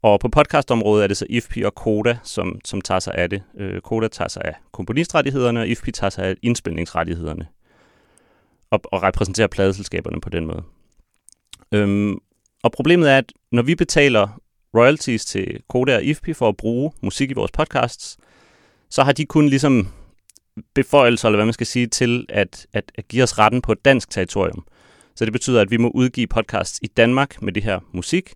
Og 0.02 0.20
på 0.20 0.30
podcastområdet 0.30 1.04
er 1.04 1.08
det 1.08 1.18
så 1.18 1.26
IFPI 1.30 1.64
og 1.64 1.76
Koda, 1.76 2.18
som, 2.24 2.60
som 2.66 2.82
tager 2.82 3.00
sig 3.00 3.16
af 3.16 3.30
det. 3.30 3.44
Øh, 3.58 3.82
Koda 3.82 4.08
tager 4.08 4.28
sig 4.28 4.42
af 4.46 4.54
komponistrettighederne, 4.72 5.60
og 5.60 5.68
IFPI 5.68 5.92
tager 5.92 6.10
sig 6.10 6.26
af 6.26 6.36
indspilningsrettighederne. 6.42 7.48
Og, 8.72 8.82
og 8.84 9.04
repræsenterer 9.04 9.48
pladeselskaberne 9.48 10.22
på 10.22 10.30
den 10.30 10.46
måde. 10.46 10.64
Øhm, 11.72 12.18
og 12.64 12.72
problemet 12.72 13.12
er, 13.12 13.18
at 13.18 13.34
når 13.52 13.62
vi 13.62 13.76
betaler 13.76 14.42
royalties 14.74 15.26
til 15.26 15.62
Koda 15.70 15.96
og 15.96 16.04
IFPI 16.04 16.34
for 16.34 16.50
at 16.50 16.58
bruge 16.58 16.92
musik 17.02 17.32
i 17.32 17.34
vores 17.34 17.52
podcasts, 17.52 18.18
så 18.90 19.04
har 19.04 19.12
de 19.12 19.26
kun 19.26 19.48
ligesom 19.48 19.88
beføjelser, 20.74 21.28
eller 21.28 21.38
hvad 21.38 21.46
man 21.46 21.54
skal 21.54 21.68
sige, 21.68 21.88
til 21.88 22.26
at, 22.30 22.68
at, 22.74 22.92
at 22.96 23.08
give 23.08 23.24
os 23.24 23.40
retten 23.40 23.62
på 23.62 23.72
et 23.72 23.86
dansk 23.86 24.10
territorium. 24.10 24.66
Så 25.16 25.26
det 25.26 25.34
betyder, 25.34 25.62
at 25.62 25.72
vi 25.72 25.78
må 25.78 25.90
udgive 25.90 26.28
podcasts 26.28 26.80
i 26.84 26.88
Danmark 26.88 27.42
med 27.42 27.54
det 27.54 27.64
her 27.64 27.80
musik, 27.92 28.34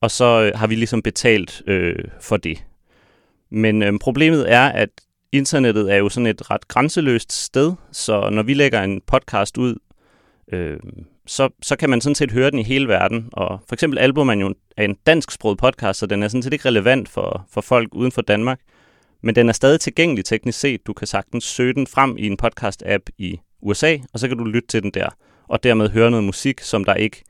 og 0.00 0.10
så 0.10 0.42
øh, 0.42 0.58
har 0.58 0.66
vi 0.66 0.74
ligesom 0.74 1.02
betalt 1.02 1.62
øh, 1.66 2.04
for 2.20 2.36
det. 2.36 2.64
Men 3.50 3.82
øh, 3.82 3.98
problemet 4.00 4.52
er, 4.52 4.68
at 4.68 4.88
internettet 5.34 5.92
er 5.92 5.96
jo 5.96 6.08
sådan 6.08 6.26
et 6.26 6.50
ret 6.50 6.68
grænseløst 6.68 7.32
sted, 7.32 7.72
så 7.92 8.30
når 8.30 8.42
vi 8.42 8.54
lægger 8.54 8.82
en 8.82 9.00
podcast 9.06 9.58
ud, 9.58 9.74
øh, 10.52 10.78
så, 11.26 11.48
så 11.62 11.76
kan 11.76 11.90
man 11.90 12.00
sådan 12.00 12.14
set 12.14 12.32
høre 12.32 12.50
den 12.50 12.58
i 12.58 12.62
hele 12.62 12.88
verden. 12.88 13.28
Og 13.32 13.60
for 13.68 13.74
eksempel 13.74 13.98
Album 13.98 14.28
er 14.28 14.34
jo 14.34 14.54
en 14.78 14.96
dansksproget 15.06 15.58
podcast, 15.58 16.00
så 16.00 16.06
den 16.06 16.22
er 16.22 16.28
sådan 16.28 16.42
set 16.42 16.52
ikke 16.52 16.68
relevant 16.68 17.08
for, 17.08 17.46
for 17.50 17.60
folk 17.60 17.94
uden 17.94 18.12
for 18.12 18.22
Danmark. 18.22 18.60
Men 19.22 19.34
den 19.34 19.48
er 19.48 19.52
stadig 19.52 19.80
tilgængelig 19.80 20.24
teknisk 20.24 20.60
set. 20.60 20.86
Du 20.86 20.92
kan 20.92 21.06
sagtens 21.06 21.44
søge 21.44 21.74
den 21.74 21.86
frem 21.86 22.16
i 22.18 22.26
en 22.26 22.38
podcast-app 22.42 23.04
i 23.18 23.40
USA, 23.62 23.96
og 24.12 24.18
så 24.18 24.28
kan 24.28 24.36
du 24.38 24.44
lytte 24.44 24.68
til 24.68 24.82
den 24.82 24.90
der, 24.90 25.08
og 25.48 25.62
dermed 25.62 25.88
høre 25.88 26.10
noget 26.10 26.24
musik, 26.24 26.60
som 26.60 26.84
der 26.84 26.94
ikke 26.94 27.22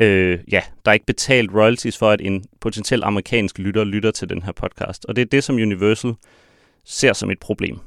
øh, 0.00 0.38
ja, 0.52 0.62
der 0.84 0.90
er 0.90 0.92
ikke 0.92 1.06
betalt 1.06 1.50
royalties 1.54 1.98
for, 1.98 2.10
at 2.10 2.20
en 2.20 2.44
potentiel 2.60 3.02
amerikansk 3.04 3.58
lytter 3.58 3.84
lytter 3.84 4.10
til 4.10 4.28
den 4.28 4.42
her 4.42 4.52
podcast. 4.52 5.04
Og 5.04 5.16
det 5.16 5.22
er 5.22 5.26
det, 5.26 5.44
som 5.44 5.56
Universal 5.56 6.14
ser 6.84 7.12
som 7.12 7.30
et 7.30 7.38
problem. 7.38 7.78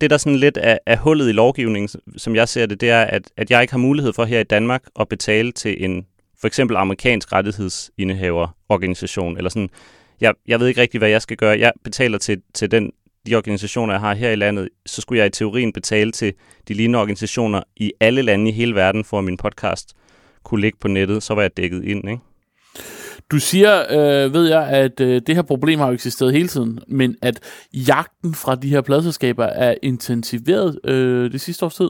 Det, 0.00 0.10
der 0.10 0.16
sådan 0.16 0.38
lidt 0.38 0.58
er, 0.60 0.78
er 0.86 0.96
hullet 0.96 1.28
i 1.28 1.32
lovgivningen, 1.32 2.00
som 2.16 2.36
jeg 2.36 2.48
ser 2.48 2.66
det, 2.66 2.80
det 2.80 2.90
er, 2.90 3.02
at, 3.02 3.22
at 3.36 3.50
jeg 3.50 3.62
ikke 3.62 3.72
har 3.72 3.78
mulighed 3.78 4.12
for 4.12 4.24
her 4.24 4.40
i 4.40 4.44
Danmark 4.44 4.82
at 5.00 5.08
betale 5.08 5.52
til 5.52 5.84
en 5.84 6.06
for 6.40 6.46
eksempel 6.46 6.76
amerikansk 6.76 7.32
rettighedsindehaverorganisation, 7.32 9.36
eller 9.36 9.50
sådan 9.50 9.70
jeg, 10.20 10.34
jeg 10.46 10.60
ved 10.60 10.68
ikke 10.68 10.80
rigtig, 10.80 10.98
hvad 10.98 11.08
jeg 11.08 11.22
skal 11.22 11.36
gøre. 11.36 11.58
Jeg 11.58 11.72
betaler 11.84 12.18
til, 12.18 12.42
til 12.54 12.70
den, 12.70 12.92
de 13.26 13.34
organisationer, 13.34 13.94
jeg 13.94 14.00
har 14.00 14.14
her 14.14 14.30
i 14.30 14.36
landet. 14.36 14.68
Så 14.86 15.00
skulle 15.00 15.18
jeg 15.18 15.26
i 15.26 15.30
teorien 15.30 15.72
betale 15.72 16.12
til 16.12 16.34
de 16.68 16.74
lignende 16.74 16.98
organisationer 16.98 17.62
i 17.76 17.92
alle 18.00 18.22
lande 18.22 18.50
i 18.50 18.52
hele 18.52 18.74
verden, 18.74 19.04
for 19.04 19.18
at 19.18 19.24
min 19.24 19.36
podcast 19.36 19.94
kunne 20.42 20.60
ligge 20.60 20.78
på 20.80 20.88
nettet. 20.88 21.22
Så 21.22 21.34
var 21.34 21.42
jeg 21.42 21.56
dækket 21.56 21.84
ind, 21.84 22.10
ikke? 22.10 22.22
Du 23.34 23.40
siger, 23.40 23.82
øh, 23.90 24.34
ved 24.34 24.48
jeg, 24.48 24.68
at 24.68 25.00
øh, 25.00 25.22
det 25.26 25.34
her 25.34 25.42
problem 25.42 25.78
har 25.78 25.86
jo 25.86 25.92
eksisteret 25.92 26.32
hele 26.32 26.48
tiden, 26.48 26.80
men 26.88 27.16
at 27.22 27.40
jagten 27.72 28.34
fra 28.34 28.54
de 28.54 28.68
her 28.68 28.80
pladselskaber 28.80 29.44
er 29.44 29.74
intensiveret 29.82 30.80
øh, 30.84 31.32
det 31.32 31.40
sidste 31.40 31.64
års 31.64 31.74
tid? 31.74 31.88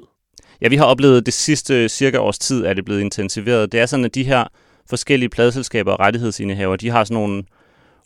Ja, 0.60 0.68
vi 0.68 0.76
har 0.76 0.84
oplevet 0.84 1.26
det 1.26 1.34
sidste 1.34 1.82
øh, 1.82 1.88
cirka 1.88 2.18
års 2.18 2.38
tid, 2.38 2.66
at 2.66 2.76
det 2.76 2.84
blevet 2.84 3.00
intensiveret. 3.00 3.72
Det 3.72 3.80
er 3.80 3.86
sådan, 3.86 4.04
at 4.04 4.14
de 4.14 4.24
her 4.24 4.44
forskellige 4.90 5.28
pladselskaber 5.28 5.92
og 5.92 6.00
rettighedsindehaver, 6.00 6.76
de 6.76 6.90
har 6.90 7.04
sådan 7.04 7.14
nogle 7.14 7.44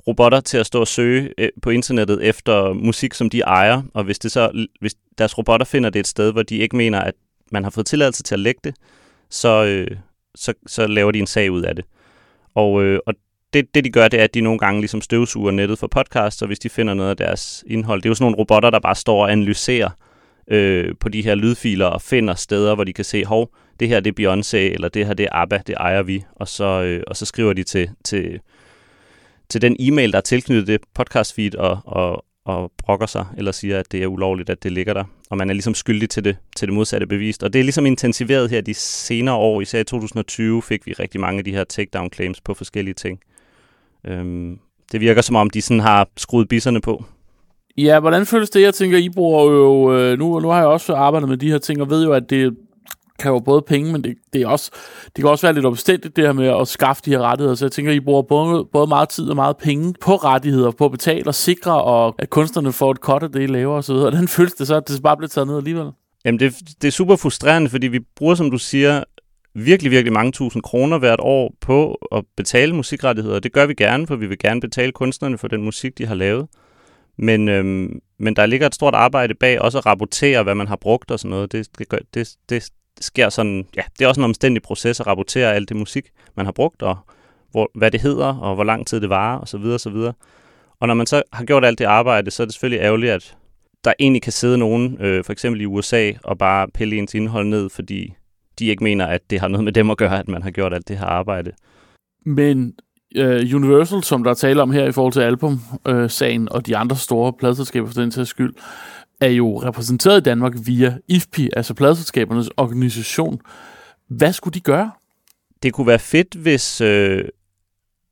robotter 0.07 0.41
til 0.41 0.59
at 0.59 0.67
stå 0.67 0.81
og 0.81 0.89
søge 0.89 1.35
øh, 1.39 1.49
på 1.63 1.71
internettet 1.71 2.23
efter 2.23 2.73
musik, 2.73 3.15
som 3.15 3.31
de 3.31 3.41
ejer, 3.41 3.83
og 3.95 4.05
hvis, 4.05 4.19
det 4.19 4.33
så, 4.33 4.67
hvis 4.81 4.95
deres 5.19 5.39
robotter 5.39 5.67
finder 5.67 5.91
det 5.91 6.01
et 6.01 6.07
sted, 6.07 6.33
hvor 6.33 6.43
de 6.43 6.57
ikke 6.57 6.77
mener, 6.77 7.01
at 7.01 7.15
man 7.53 7.63
har 7.65 7.71
fået 7.71 7.87
tilladelse 7.87 8.23
til 8.23 8.35
at 8.35 8.41
lægge 8.41 8.61
det, 8.65 8.75
så, 9.31 9.65
øh, 9.65 9.97
så, 10.35 10.53
så 10.67 10.87
laver 10.87 11.13
de 11.13 11.19
en 11.19 11.27
sag 11.27 11.53
ud 11.53 11.63
af 11.63 11.77
det. 11.77 11.85
Og, 12.55 12.83
øh, 12.83 13.01
og 13.07 13.15
det, 13.53 13.75
det, 13.75 13.85
de 13.85 13.91
gør, 13.91 14.09
det 14.09 14.21
er, 14.21 14.25
at 14.25 14.35
de 14.35 14.41
nogle 14.41 14.59
gange 14.59 14.81
ligesom 14.81 15.01
støvsuger 15.01 15.51
nettet 15.51 15.79
for 15.79 15.87
podcasts, 15.87 16.43
og 16.43 16.47
hvis 16.47 16.59
de 16.59 16.69
finder 16.69 16.95
noget 16.95 17.11
af 17.11 17.17
deres 17.17 17.65
indhold, 17.67 18.03
det 18.03 18.07
er 18.07 18.11
jo 18.11 18.15
sådan 18.15 18.25
nogle 18.25 18.37
robotter, 18.37 18.71
der 18.71 18.81
bare 18.81 18.95
står 18.95 19.23
og 19.23 19.33
analyserer 19.33 19.91
øh, 20.51 20.95
på 21.01 21.09
de 21.09 21.23
her 21.23 21.35
lydfiler 21.35 21.87
og 21.87 22.03
finder 22.03 22.35
steder, 22.35 22.75
hvor 22.75 22.85
de 22.85 22.93
kan 22.93 23.05
se, 23.05 23.25
hov, 23.25 23.51
det 23.81 23.89
her 23.89 24.01
det 24.01 24.19
er 24.19 24.23
Beyoncé, 24.23 24.57
eller 24.57 24.89
det 24.89 25.07
her 25.07 25.15
det 25.15 25.25
er 25.25 25.33
ABBA, 25.33 25.61
det 25.67 25.75
ejer 25.75 26.03
vi. 26.03 26.25
Og 26.37 26.49
så, 26.49 26.83
øh, 26.83 27.03
og 27.07 27.17
så 27.17 27.27
skriver 27.27 27.53
de 27.53 27.63
til, 27.63 27.91
til, 28.05 28.41
til 29.49 29.63
den 29.63 29.77
e-mail, 29.81 30.13
der 30.13 30.19
er 30.19 30.23
tilknyttet 30.23 30.67
det 30.67 30.81
podcast 30.95 31.35
feed, 31.35 31.55
og, 31.55 31.79
og, 31.85 32.25
og 32.45 32.73
brokker 32.79 33.07
sig, 33.07 33.27
eller 33.37 33.53
siger, 33.53 33.79
at 33.79 33.93
det 33.93 34.03
er 34.03 34.07
ulovligt, 34.07 34.51
at 34.51 34.63
det 34.63 34.73
ligger 34.73 34.95
der. 34.95 35.05
Og 35.31 35.37
man 35.37 35.51
er 35.51 35.55
ligesom 35.55 35.75
skyldig 35.75 36.11
til 36.11 36.25
det, 36.25 36.37
til 36.57 36.69
det 36.69 36.75
modsatte 36.75 37.07
bevist. 37.07 37.43
Og 37.43 37.53
det 37.53 37.59
er 37.59 37.63
ligesom 37.63 37.87
intensiveret 37.87 38.51
her 38.51 38.61
de 38.61 38.75
senere 38.75 39.35
år. 39.35 39.61
Især 39.61 39.81
i 39.81 39.85
2020 39.85 40.63
fik 40.63 40.87
vi 40.87 40.93
rigtig 40.93 41.21
mange 41.21 41.39
af 41.39 41.45
de 41.45 41.53
her 41.53 41.65
takedown 41.65 42.11
claims 42.13 42.41
på 42.41 42.55
forskellige 42.55 42.95
ting. 42.95 43.21
Øhm, 44.09 44.59
det 44.93 45.01
virker 45.01 45.23
som 45.23 45.37
om, 45.37 45.51
de 45.51 45.63
sådan 45.63 45.81
har 45.81 46.09
skruet 46.17 46.49
bisserne 46.49 46.81
på. 46.81 47.05
Ja, 47.77 48.01
hvordan 48.01 48.27
føles 48.27 48.51
det? 48.51 48.63
Jeg 48.63 48.75
tænker, 48.75 48.99
I 48.99 49.09
bruger 49.09 49.53
jo... 49.53 49.97
Øh, 49.97 50.19
nu, 50.19 50.41
nu 50.41 50.49
har 50.49 50.59
jeg 50.59 50.67
også 50.67 50.95
arbejdet 50.95 51.29
med 51.29 51.37
de 51.37 51.51
her 51.51 51.59
ting, 51.59 51.83
og 51.83 51.91
ved 51.91 52.05
jo, 52.05 52.13
at 52.13 52.31
det 52.31 52.57
kræver 53.19 53.41
både 53.41 53.63
penge, 53.63 53.93
men 53.93 54.05
det, 54.05 54.15
det, 54.33 54.43
er 54.43 54.49
også, 54.49 54.71
det 55.17 55.23
kan 55.23 55.31
også 55.31 55.47
være 55.47 55.55
lidt 55.55 55.67
omstændigt, 55.67 56.17
det 56.17 56.25
her 56.25 56.33
med 56.33 56.61
at 56.61 56.69
skaffe 56.69 57.03
de 57.05 57.11
her 57.11 57.21
rettigheder. 57.21 57.55
Så 57.55 57.65
jeg 57.65 57.73
tænker, 57.73 57.93
I 57.93 58.01
bruger 58.01 58.23
både, 58.23 58.65
både 58.73 58.87
meget 58.87 59.09
tid 59.09 59.31
og 59.31 59.37
meget 59.37 59.57
penge 59.57 59.95
på 60.01 60.17
rettigheder, 60.17 60.71
på 60.71 60.85
at 60.85 60.91
betale 60.91 61.27
og 61.27 61.35
sikre, 61.35 61.83
og 61.83 62.15
at 62.19 62.31
kunstnerne 62.31 62.73
får 62.73 62.91
et 62.91 62.97
cut 62.97 63.23
af 63.23 63.33
det, 63.33 63.43
I 63.43 63.47
laver 63.47 63.77
osv. 63.77 63.95
Hvordan 63.95 64.29
føles 64.29 64.53
det 64.53 64.67
så, 64.67 64.75
at 64.77 64.89
det 64.89 65.03
bare 65.03 65.17
bliver 65.17 65.29
taget 65.29 65.47
ned 65.47 65.57
alligevel? 65.57 65.91
Jamen, 66.25 66.41
det, 66.41 66.55
det 66.83 66.89
er 66.89 66.93
super 66.93 67.17
frustrerende, 67.17 67.71
fordi 67.71 67.87
vi 67.87 68.01
bruger, 68.17 68.35
som 68.35 68.51
du 68.51 68.59
siger, 68.59 69.05
virkelig, 69.65 69.93
virkelig 69.93 70.13
mange 70.13 70.33
tusind 70.33 70.63
kroner 70.63 70.99
hvert 70.99 71.21
år 71.23 71.55
på 71.61 71.99
at 72.13 72.25
betale 72.37 72.75
musikrettigheder. 72.75 73.41
Det 73.41 73.53
gør 73.53 73.67
vi 73.67 73.75
gerne, 73.75 74.07
for 74.07 74.17
vi 74.17 74.27
vil 74.27 74.39
gerne 74.39 74.61
betale 74.61 74.93
kunstnerne 74.93 75.39
for 75.39 75.49
den 75.49 75.63
musik, 75.63 75.99
de 75.99 76.07
har 76.07 76.15
lavet. 76.15 76.47
Men, 77.19 77.49
øhm, 77.49 78.01
men 78.19 78.37
der 78.37 78.47
ligger 78.47 78.67
et 78.67 78.75
stort 78.75 78.95
arbejde 78.95 79.35
bag 79.35 79.61
også 79.61 79.79
at 79.79 79.87
rapportere, 79.87 80.43
hvad 80.43 80.55
man 80.55 80.69
har 80.69 80.77
brugt 80.77 81.11
og 81.11 81.19
sådan 81.19 81.31
noget. 81.31 81.53
Det, 81.53 81.79
det, 81.79 81.89
gør, 81.89 81.99
det, 82.15 82.29
det 82.49 82.69
sker 83.01 83.29
sådan, 83.29 83.67
ja, 83.77 83.83
det 83.99 84.05
er 84.05 84.09
også 84.09 84.21
en 84.21 84.25
omstændig 84.25 84.63
proces 84.63 85.01
at 85.01 85.07
rapportere 85.07 85.55
alt 85.55 85.69
det 85.69 85.77
musik, 85.77 86.07
man 86.37 86.47
har 86.47 86.53
brugt, 86.53 86.83
og 86.83 86.97
hvor, 87.51 87.71
hvad 87.75 87.91
det 87.91 88.01
hedder, 88.01 88.37
og 88.37 88.55
hvor 88.55 88.65
lang 88.65 88.87
tid 88.87 89.01
det 89.01 89.11
varer, 89.11 89.39
og 89.39 89.49
så 89.49 89.59
videre, 89.59 89.75
og 89.75 89.81
så 89.81 89.91
videre. 89.91 90.13
Og 90.81 90.89
når 90.89 90.95
man 90.95 91.07
så 91.07 91.23
har 91.33 91.45
gjort 91.45 91.65
alt 91.65 91.79
det 91.79 91.85
arbejde, 91.85 92.31
så 92.31 92.43
er 92.43 92.45
det 92.45 92.55
selvfølgelig 92.55 92.85
ærgerligt, 92.85 93.13
at 93.13 93.37
der 93.85 93.93
egentlig 93.99 94.23
kan 94.23 94.33
sidde 94.33 94.59
nogen, 94.59 94.97
øh, 95.01 95.25
for 95.25 95.33
eksempel 95.33 95.61
i 95.61 95.67
USA, 95.67 96.13
og 96.25 96.39
bare 96.39 96.69
pille 96.69 96.97
ens 96.97 97.15
indhold 97.15 97.47
ned, 97.47 97.71
fordi 97.71 98.15
de 98.59 98.67
ikke 98.67 98.85
mener, 98.85 99.07
at 99.07 99.31
det 99.31 99.41
har 99.41 99.49
noget 99.49 99.65
med 99.65 99.73
dem 99.73 99.91
at 99.91 99.97
gøre, 99.97 100.19
at 100.19 100.29
man 100.29 100.43
har 100.43 100.51
gjort 100.51 100.75
alt 100.75 100.89
det 100.89 100.99
her 100.99 101.07
arbejde. 101.07 101.53
Men 102.27 102.75
uh, 103.19 103.25
Universal, 103.55 104.03
som 104.03 104.25
der 104.25 104.31
er 104.31 104.35
tale 104.35 104.63
om 104.63 104.71
her 104.71 104.85
i 104.85 104.93
forhold 104.93 105.13
til 105.13 105.21
album-sagen, 105.21 106.43
uh, 106.43 106.49
og 106.51 106.67
de 106.67 106.77
andre 106.77 106.97
store 106.97 107.33
pladselskaber 107.33 107.87
for 107.87 108.01
den 108.01 108.11
sags 108.11 108.31
skyld, 108.31 108.55
er 109.21 109.29
jo 109.29 109.63
repræsenteret 109.63 110.21
i 110.21 110.23
Danmark 110.23 110.53
via 110.65 110.99
IFPI, 111.09 111.51
altså 111.57 111.75
pladselskabernes 111.75 112.51
organisation. 112.57 113.41
Hvad 114.09 114.33
skulle 114.33 114.55
de 114.55 114.61
gøre? 114.61 114.91
Det 115.63 115.73
kunne 115.73 115.87
være 115.87 115.99
fedt, 115.99 116.35
hvis, 116.35 116.81
øh, 116.81 117.25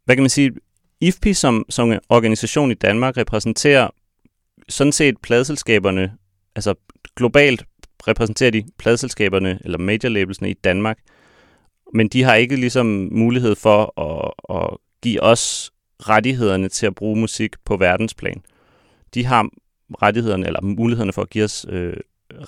hvad 0.04 0.16
kan 0.16 0.22
man 0.22 0.30
sige, 0.30 0.52
IFPI 1.00 1.34
som, 1.34 1.64
som 1.68 1.98
organisation 2.08 2.70
i 2.70 2.74
Danmark 2.74 3.16
repræsenterer 3.16 3.88
sådan 4.68 4.92
set 4.92 5.18
pladselskaberne, 5.18 6.12
altså 6.56 6.74
globalt 7.16 7.64
repræsenterer 8.08 8.50
de 8.50 8.64
pladselskaberne 8.78 9.58
eller 9.64 9.78
major 9.78 10.08
labelsne 10.08 10.50
i 10.50 10.54
Danmark, 10.54 10.98
men 11.94 12.08
de 12.08 12.22
har 12.22 12.34
ikke 12.34 12.56
ligesom 12.56 13.08
mulighed 13.12 13.54
for 13.54 14.00
at, 14.00 14.32
at 14.56 14.76
give 15.02 15.22
os 15.22 15.72
rettighederne 16.00 16.68
til 16.68 16.86
at 16.86 16.94
bruge 16.94 17.20
musik 17.20 17.50
på 17.64 17.76
verdensplan. 17.76 18.42
De 19.14 19.24
har 19.24 19.48
rettighederne, 20.02 20.46
eller 20.46 20.62
mulighederne 20.62 21.12
for 21.12 21.22
at 21.22 21.30
give 21.30 21.44
os 21.44 21.66
øh, 21.68 21.96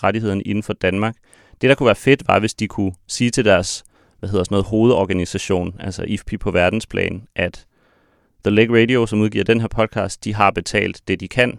rettighederne 0.03 0.43
inden 0.43 0.63
for 0.63 0.73
Danmark. 0.73 1.17
Det, 1.61 1.69
der 1.69 1.75
kunne 1.75 1.87
være 1.87 1.95
fedt, 1.95 2.29
var, 2.29 2.39
hvis 2.39 2.55
de 2.55 2.69
kunne 2.69 2.93
sige 3.07 3.31
til 3.31 3.45
deres 3.45 3.85
hvad 4.19 4.31
hedder 4.31 4.45
sådan 4.45 4.55
noget, 4.55 4.67
hovedorganisation, 4.67 5.77
altså 5.81 6.03
IFP 6.03 6.33
på 6.41 6.51
verdensplan, 6.51 7.23
at 7.35 7.67
The 8.45 8.55
Lake 8.55 8.83
Radio, 8.83 9.07
som 9.07 9.21
udgiver 9.21 9.45
den 9.45 9.61
her 9.61 9.69
podcast, 9.69 10.25
de 10.25 10.35
har 10.35 10.51
betalt 10.51 11.03
det, 11.09 11.21
de 11.21 11.29
kan. 11.29 11.59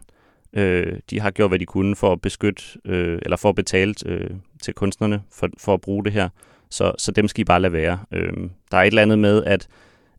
Øh, 0.53 0.99
de 1.09 1.19
har 1.19 1.31
gjort, 1.31 1.51
hvad 1.51 1.59
de 1.59 1.65
kunne 1.65 1.95
for 1.95 2.11
at 2.11 2.21
beskytte, 2.21 2.63
øh, 2.85 3.19
eller 3.21 3.37
for 3.37 3.49
at 3.49 3.55
betale 3.55 3.95
øh, 4.05 4.29
til 4.61 4.73
kunstnerne 4.73 5.21
for, 5.31 5.49
for 5.57 5.73
at 5.73 5.81
bruge 5.81 6.05
det 6.05 6.13
her. 6.13 6.29
Så, 6.69 6.93
så 6.97 7.11
dem 7.11 7.27
skal 7.27 7.41
I 7.41 7.45
bare 7.45 7.61
lade 7.61 7.73
være. 7.73 7.99
Øh, 8.11 8.33
der 8.71 8.77
er 8.77 8.81
et 8.81 8.87
eller 8.87 9.01
andet 9.01 9.19
med, 9.19 9.43
at 9.43 9.67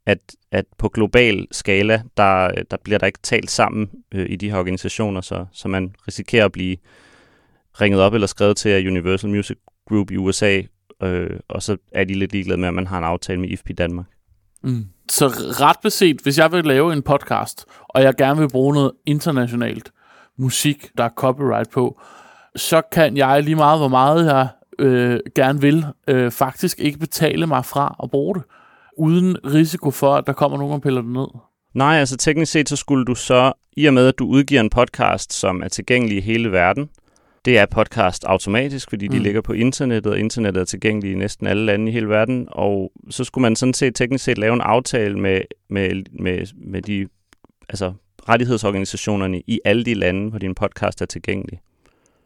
at, 0.07 0.19
at 0.53 0.65
på 0.79 0.89
global 0.89 1.47
skala, 1.53 2.03
der, 2.17 2.51
der 2.71 2.77
bliver 2.85 2.99
der 2.99 3.07
ikke 3.07 3.19
talt 3.23 3.51
sammen 3.51 3.91
øh, 4.13 4.27
i 4.31 4.37
de 4.37 4.51
her 4.51 4.59
organisationer, 4.59 5.21
så, 5.21 5.47
så 5.53 5.69
man 5.69 5.95
risikerer 6.09 6.45
at 6.45 6.53
blive 6.53 6.77
ringet 7.81 8.01
op 8.01 8.15
eller 8.15 8.27
skrevet 8.27 8.57
til 8.57 8.69
af 8.69 8.87
Universal 8.87 9.31
Music 9.31 9.57
Group 9.89 10.11
i 10.11 10.17
USA, 10.17 10.63
øh, 11.03 11.41
og 11.49 11.63
så 11.63 11.77
er 11.93 12.05
de 12.05 12.15
lidt 12.15 12.33
ligeglade 12.33 12.61
med, 12.61 12.69
at 12.69 12.75
man 12.75 12.87
har 12.87 12.99
en 12.99 13.05
aftale 13.05 13.41
med 13.41 13.49
IFP 13.49 13.71
Danmark. 13.79 14.07
Mm. 14.63 14.87
Så 15.11 15.27
ret 15.61 15.77
beset, 15.83 16.21
hvis 16.23 16.39
jeg 16.39 16.53
vil 16.53 16.65
lave 16.65 16.93
en 16.93 17.03
podcast, 17.03 17.65
og 17.89 18.03
jeg 18.03 18.15
gerne 18.17 18.41
vil 18.41 18.49
bruge 18.49 18.75
noget 18.75 18.93
internationalt 19.07 19.93
musik, 20.39 20.91
der 20.99 21.05
er 21.05 21.09
copyright 21.17 21.71
på, 21.71 22.01
så 22.57 22.83
kan 22.93 23.17
jeg 23.17 23.43
lige 23.43 23.55
meget, 23.55 23.79
hvor 23.79 23.89
meget 23.89 24.27
jeg 24.27 24.49
øh, 24.79 25.21
gerne 25.35 25.61
vil, 25.61 25.87
øh, 26.09 26.31
faktisk 26.31 26.81
ikke 26.81 26.99
betale 26.99 27.47
mig 27.47 27.65
fra 27.65 27.97
at 28.03 28.11
bruge 28.11 28.35
det 28.35 28.43
uden 28.99 29.37
risiko 29.45 29.91
for, 29.91 30.15
at 30.15 30.27
der 30.27 30.33
kommer 30.33 30.59
nogen 30.59 30.75
og 30.75 30.83
piller 30.83 31.03
det 31.03 31.11
ned? 31.11 31.27
Nej, 31.75 31.97
altså 31.97 32.17
teknisk 32.17 32.53
set, 32.53 32.69
så 32.69 32.77
skulle 32.77 33.05
du 33.05 33.15
så, 33.15 33.53
i 33.77 33.87
og 33.87 33.95
med 33.95 34.07
at 34.07 34.19
du 34.19 34.27
udgiver 34.27 34.61
en 34.61 34.71
podcast, 34.71 35.33
som 35.33 35.63
er 35.63 35.69
tilgængelig 35.69 36.17
i 36.17 36.21
hele 36.21 36.53
verden, 36.53 36.89
det 37.45 37.59
er 37.59 37.67
podcast 37.67 38.25
automatisk, 38.25 38.89
fordi 38.91 39.09
de 39.09 39.17
mm. 39.17 39.23
ligger 39.23 39.41
på 39.41 39.53
internettet, 39.53 40.13
og 40.13 40.19
internettet 40.19 40.61
er 40.61 40.65
tilgængelig 40.65 41.13
i 41.13 41.15
næsten 41.15 41.47
alle 41.47 41.67
lande 41.67 41.89
i 41.89 41.93
hele 41.93 42.09
verden, 42.09 42.49
og 42.51 42.93
så 43.11 43.25
skulle 43.25 43.43
man 43.43 43.57
sådan 43.57 43.75
set 43.75 43.95
teknisk 43.95 44.25
set 44.25 44.39
lave 44.39 44.55
en 44.55 44.61
aftale 44.61 45.19
med, 45.19 45.41
med, 45.71 46.03
med, 46.21 46.47
med 46.55 46.83
de 46.83 47.09
altså 47.69 47.93
rettighedsorganisationerne 48.29 49.43
i 49.47 49.61
alle 49.65 49.85
de 49.85 49.95
lande, 49.95 50.31
hvor 50.31 50.39
din 50.39 50.55
podcast 50.55 51.03
er 51.03 51.07
tilgængelig. 51.07 51.61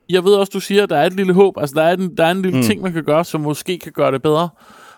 Jeg 0.09 0.25
ved 0.25 0.35
også, 0.35 0.51
du 0.51 0.61
siger, 0.61 0.83
at 0.83 0.91
der 0.91 0.97
er 0.97 1.07
et 1.07 1.13
lille 1.13 1.33
håb, 1.33 1.59
altså 1.59 1.75
der 1.75 1.83
er 1.83 1.97
en, 1.97 2.17
der 2.17 2.25
er 2.25 2.31
en 2.31 2.43
lille 2.43 2.59
mm. 2.59 2.65
ting, 2.65 2.83
man 2.83 2.93
kan 2.93 3.05
gøre, 3.05 3.25
som 3.25 3.41
måske 3.41 3.79
kan 3.79 3.93
gøre 3.93 4.13
det 4.13 4.23
bedre. 4.23 4.49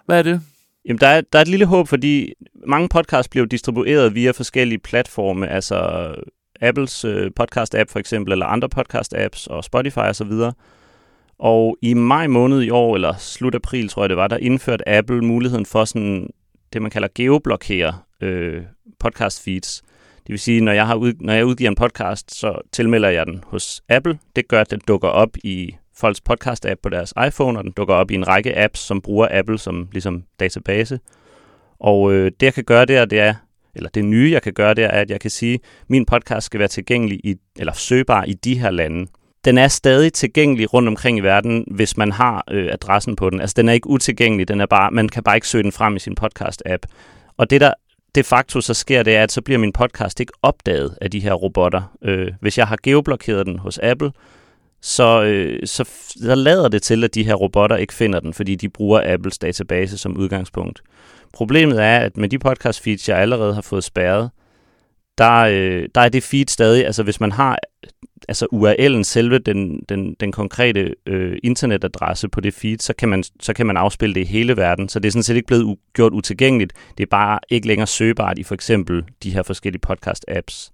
Hvad 0.06 0.18
er 0.18 0.22
det? 0.22 0.40
Jamen, 0.88 1.00
der 1.00 1.06
er, 1.06 1.20
der 1.20 1.38
er 1.38 1.42
et 1.42 1.48
lille 1.48 1.66
håb, 1.66 1.88
fordi 1.88 2.32
mange 2.66 2.88
podcasts 2.88 3.28
bliver 3.28 3.46
distribueret 3.46 4.14
via 4.14 4.30
forskellige 4.30 4.78
platforme, 4.78 5.48
altså 5.48 6.08
Apples 6.60 7.04
øh, 7.04 7.30
podcast-app 7.40 7.88
for 7.88 7.98
eksempel, 7.98 8.32
eller 8.32 8.46
andre 8.46 8.68
podcast-apps, 8.76 9.46
og 9.46 9.64
Spotify 9.64 9.98
osv. 9.98 10.30
Og, 10.30 10.54
og 11.38 11.76
i 11.82 11.94
maj 11.94 12.26
måned 12.26 12.62
i 12.62 12.70
år, 12.70 12.94
eller 12.94 13.14
slut 13.18 13.54
april, 13.54 13.88
tror 13.88 14.02
jeg 14.02 14.08
det 14.08 14.16
var, 14.16 14.28
der 14.28 14.36
indførte 14.36 14.88
Apple 14.88 15.20
muligheden 15.20 15.66
for 15.66 15.84
sådan 15.84 16.30
det, 16.72 16.82
man 16.82 16.90
kalder 16.90 17.08
geoblokere 17.14 17.94
øh, 18.20 18.62
podcast 18.98 19.44
feeds. 19.44 19.82
Det 20.26 20.32
vil 20.32 20.38
sige, 20.38 20.60
når 20.60 20.72
jeg, 20.72 20.86
har 20.86 20.94
ud, 20.94 21.12
når 21.20 21.32
jeg 21.32 21.46
udgiver 21.46 21.70
en 21.70 21.76
podcast, 21.76 22.34
så 22.34 22.58
tilmelder 22.72 23.08
jeg 23.08 23.26
den 23.26 23.44
hos 23.46 23.82
Apple. 23.88 24.18
Det 24.36 24.48
gør, 24.48 24.60
at 24.60 24.70
den 24.70 24.80
dukker 24.88 25.08
op 25.08 25.36
i 25.44 25.76
folks 25.96 26.20
podcast-app 26.30 26.80
på 26.82 26.88
deres 26.88 27.14
iPhone, 27.26 27.58
og 27.58 27.64
den 27.64 27.72
dukker 27.72 27.94
op 27.94 28.10
i 28.10 28.14
en 28.14 28.28
række 28.28 28.58
apps, 28.58 28.80
som 28.80 29.00
bruger 29.00 29.28
Apple 29.30 29.58
som 29.58 29.88
ligesom 29.92 30.22
database. 30.40 31.00
Og 31.80 32.12
øh, 32.12 32.24
det, 32.40 32.42
jeg 32.42 32.54
kan 32.54 32.64
gøre 32.64 32.84
der, 32.84 33.04
det 33.04 33.20
er, 33.20 33.34
eller 33.74 33.90
det 33.90 34.04
nye, 34.04 34.30
jeg 34.32 34.42
kan 34.42 34.52
gøre 34.52 34.74
der, 34.74 34.86
er, 34.86 35.00
at 35.00 35.10
jeg 35.10 35.20
kan 35.20 35.30
sige, 35.30 35.54
at 35.54 35.60
min 35.88 36.06
podcast 36.06 36.46
skal 36.46 36.58
være 36.60 36.68
tilgængelig 36.68 37.20
i, 37.24 37.36
eller 37.56 37.72
søgbar 37.72 38.24
i 38.24 38.32
de 38.32 38.58
her 38.58 38.70
lande. 38.70 39.06
Den 39.44 39.58
er 39.58 39.68
stadig 39.68 40.12
tilgængelig 40.12 40.74
rundt 40.74 40.88
omkring 40.88 41.18
i 41.18 41.20
verden, 41.20 41.64
hvis 41.70 41.96
man 41.96 42.12
har 42.12 42.44
øh, 42.50 42.68
adressen 42.72 43.16
på 43.16 43.30
den. 43.30 43.40
Altså, 43.40 43.54
den 43.56 43.68
er 43.68 43.72
ikke 43.72 43.90
utilgængelig, 43.90 44.48
den 44.48 44.60
er 44.60 44.66
bare, 44.66 44.90
man 44.90 45.08
kan 45.08 45.22
bare 45.22 45.36
ikke 45.36 45.48
søge 45.48 45.62
den 45.62 45.72
frem 45.72 45.96
i 45.96 45.98
sin 45.98 46.16
podcast-app. 46.20 46.82
Og 47.36 47.50
det, 47.50 47.60
der 47.60 47.72
de 48.16 48.24
facto 48.24 48.60
så 48.60 48.74
sker, 48.74 49.02
det 49.02 49.10
at 49.10 49.32
så 49.32 49.42
bliver 49.42 49.58
min 49.58 49.72
podcast 49.72 50.20
ikke 50.20 50.32
opdaget 50.42 50.98
af 51.00 51.10
de 51.10 51.20
her 51.20 51.32
robotter. 51.32 51.96
Øh, 52.02 52.32
hvis 52.40 52.58
jeg 52.58 52.66
har 52.66 52.78
geoblokeret 52.82 53.46
den 53.46 53.58
hos 53.58 53.78
Apple, 53.78 54.12
så, 54.80 55.22
øh, 55.22 55.66
så, 55.66 55.84
så 56.08 56.34
lader 56.34 56.68
det 56.68 56.82
til, 56.82 57.04
at 57.04 57.14
de 57.14 57.24
her 57.24 57.34
robotter 57.34 57.76
ikke 57.76 57.94
finder 57.94 58.20
den, 58.20 58.34
fordi 58.34 58.54
de 58.54 58.68
bruger 58.68 59.12
Apples 59.12 59.38
database 59.38 59.98
som 59.98 60.16
udgangspunkt. 60.16 60.82
Problemet 61.32 61.82
er, 61.82 61.98
at 61.98 62.16
med 62.16 62.28
de 62.28 62.38
podcast 62.38 62.80
feeds, 62.80 63.08
jeg 63.08 63.18
allerede 63.18 63.54
har 63.54 63.62
fået 63.62 63.84
spærret, 63.84 64.30
der, 65.18 65.32
øh, 65.40 65.88
der 65.94 66.00
er 66.00 66.08
det 66.08 66.22
feed 66.22 66.46
stadig, 66.48 66.86
altså 66.86 67.02
hvis 67.02 67.20
man 67.20 67.32
har 67.32 67.58
altså 68.28 68.46
URL'en, 68.52 69.02
selve 69.02 69.38
den, 69.38 69.80
den, 69.88 70.14
den 70.20 70.32
konkrete 70.32 70.94
øh, 71.06 71.38
internetadresse 71.42 72.28
på 72.28 72.40
det 72.40 72.54
feed, 72.54 72.78
så 72.78 72.92
kan, 72.92 73.08
man, 73.08 73.22
så 73.40 73.52
kan 73.52 73.66
man 73.66 73.76
afspille 73.76 74.14
det 74.14 74.20
i 74.20 74.24
hele 74.24 74.56
verden. 74.56 74.88
Så 74.88 74.98
det 74.98 75.08
er 75.08 75.12
sådan 75.12 75.22
set 75.22 75.36
ikke 75.36 75.46
blevet 75.46 75.64
u- 75.76 75.92
gjort 75.94 76.12
utilgængeligt. 76.12 76.72
Det 76.98 77.02
er 77.02 77.10
bare 77.10 77.38
ikke 77.50 77.66
længere 77.66 77.86
søgbart 77.86 78.38
i 78.38 78.42
for 78.42 78.54
eksempel 78.54 79.04
de 79.22 79.30
her 79.30 79.42
forskellige 79.42 79.82
podcast-apps. 79.88 80.72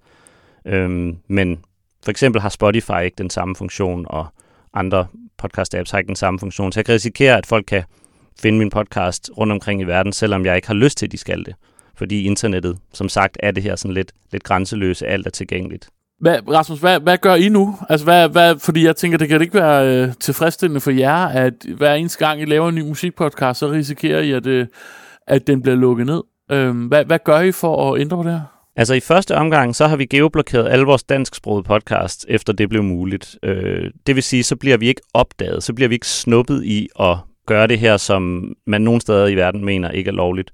Øhm, 0.66 1.16
men 1.28 1.58
for 2.04 2.10
eksempel 2.10 2.42
har 2.42 2.48
Spotify 2.48 3.02
ikke 3.04 3.18
den 3.18 3.30
samme 3.30 3.56
funktion, 3.56 4.06
og 4.08 4.26
andre 4.74 5.06
podcast-apps 5.42 5.90
har 5.90 5.98
ikke 5.98 6.08
den 6.08 6.16
samme 6.16 6.38
funktion. 6.38 6.72
Så 6.72 6.80
jeg 6.80 6.84
kan 6.84 6.94
risikere, 6.94 7.38
at 7.38 7.46
folk 7.46 7.64
kan 7.66 7.82
finde 8.40 8.58
min 8.58 8.70
podcast 8.70 9.30
rundt 9.38 9.52
omkring 9.52 9.80
i 9.80 9.84
verden, 9.84 10.12
selvom 10.12 10.46
jeg 10.46 10.56
ikke 10.56 10.68
har 10.68 10.74
lyst 10.74 10.98
til, 10.98 11.06
at 11.06 11.12
de 11.12 11.16
skal 11.18 11.44
det. 11.44 11.54
Fordi 11.96 12.24
internettet, 12.24 12.78
som 12.92 13.08
sagt, 13.08 13.36
er 13.40 13.50
det 13.50 13.62
her 13.62 13.76
sådan 13.76 13.94
lidt, 13.94 14.12
lidt 14.32 14.42
grænseløse, 14.42 15.06
alt 15.06 15.26
er 15.26 15.30
tilgængeligt. 15.30 15.88
Hvad, 16.20 16.48
Rasmus, 16.48 16.80
hvad, 16.80 17.00
hvad 17.00 17.18
gør 17.18 17.34
I 17.34 17.48
nu? 17.48 17.78
Altså, 17.88 18.04
hvad, 18.04 18.28
hvad, 18.28 18.58
fordi 18.58 18.84
jeg 18.84 18.96
tænker, 18.96 19.18
det 19.18 19.28
kan 19.28 19.42
ikke 19.42 19.54
være 19.54 19.96
øh, 19.96 20.12
tilfredsstillende 20.20 20.80
for 20.80 20.90
jer, 20.90 21.26
at 21.26 21.54
hver 21.76 21.94
eneste 21.94 22.26
gang 22.26 22.42
I 22.42 22.44
laver 22.44 22.68
en 22.68 22.74
ny 22.74 22.80
musikpodcast, 22.80 23.60
så 23.60 23.70
risikerer 23.70 24.20
I, 24.20 24.32
at, 24.32 24.46
øh, 24.46 24.66
at 25.26 25.46
den 25.46 25.62
bliver 25.62 25.76
lukket 25.76 26.06
ned. 26.06 26.22
Øh, 26.50 26.86
hvad, 26.86 27.04
hvad 27.04 27.18
gør 27.24 27.40
I 27.40 27.52
for 27.52 27.92
at 27.94 28.00
ændre 28.00 28.16
på 28.16 28.22
det 28.22 28.32
her? 28.32 28.40
Altså 28.76 28.94
i 28.94 29.00
første 29.00 29.36
omgang, 29.36 29.76
så 29.76 29.86
har 29.86 29.96
vi 29.96 30.04
geoblokeret 30.04 30.68
alle 30.68 30.84
vores 30.84 31.02
dansksprogede 31.02 31.62
podcast, 31.62 32.26
efter 32.28 32.52
det 32.52 32.68
blev 32.68 32.82
muligt. 32.82 33.38
Øh, 33.42 33.90
det 34.06 34.14
vil 34.14 34.22
sige, 34.22 34.42
så 34.42 34.56
bliver 34.56 34.76
vi 34.76 34.88
ikke 34.88 35.00
opdaget, 35.14 35.62
så 35.62 35.72
bliver 35.72 35.88
vi 35.88 35.94
ikke 35.94 36.06
snuppet 36.06 36.64
i 36.64 36.88
at 37.00 37.16
gøre 37.46 37.66
det 37.66 37.78
her, 37.78 37.96
som 37.96 38.52
man 38.66 38.82
nogle 38.82 39.00
steder 39.00 39.26
i 39.26 39.34
verden 39.34 39.64
mener 39.64 39.90
ikke 39.90 40.08
er 40.08 40.12
lovligt. 40.12 40.50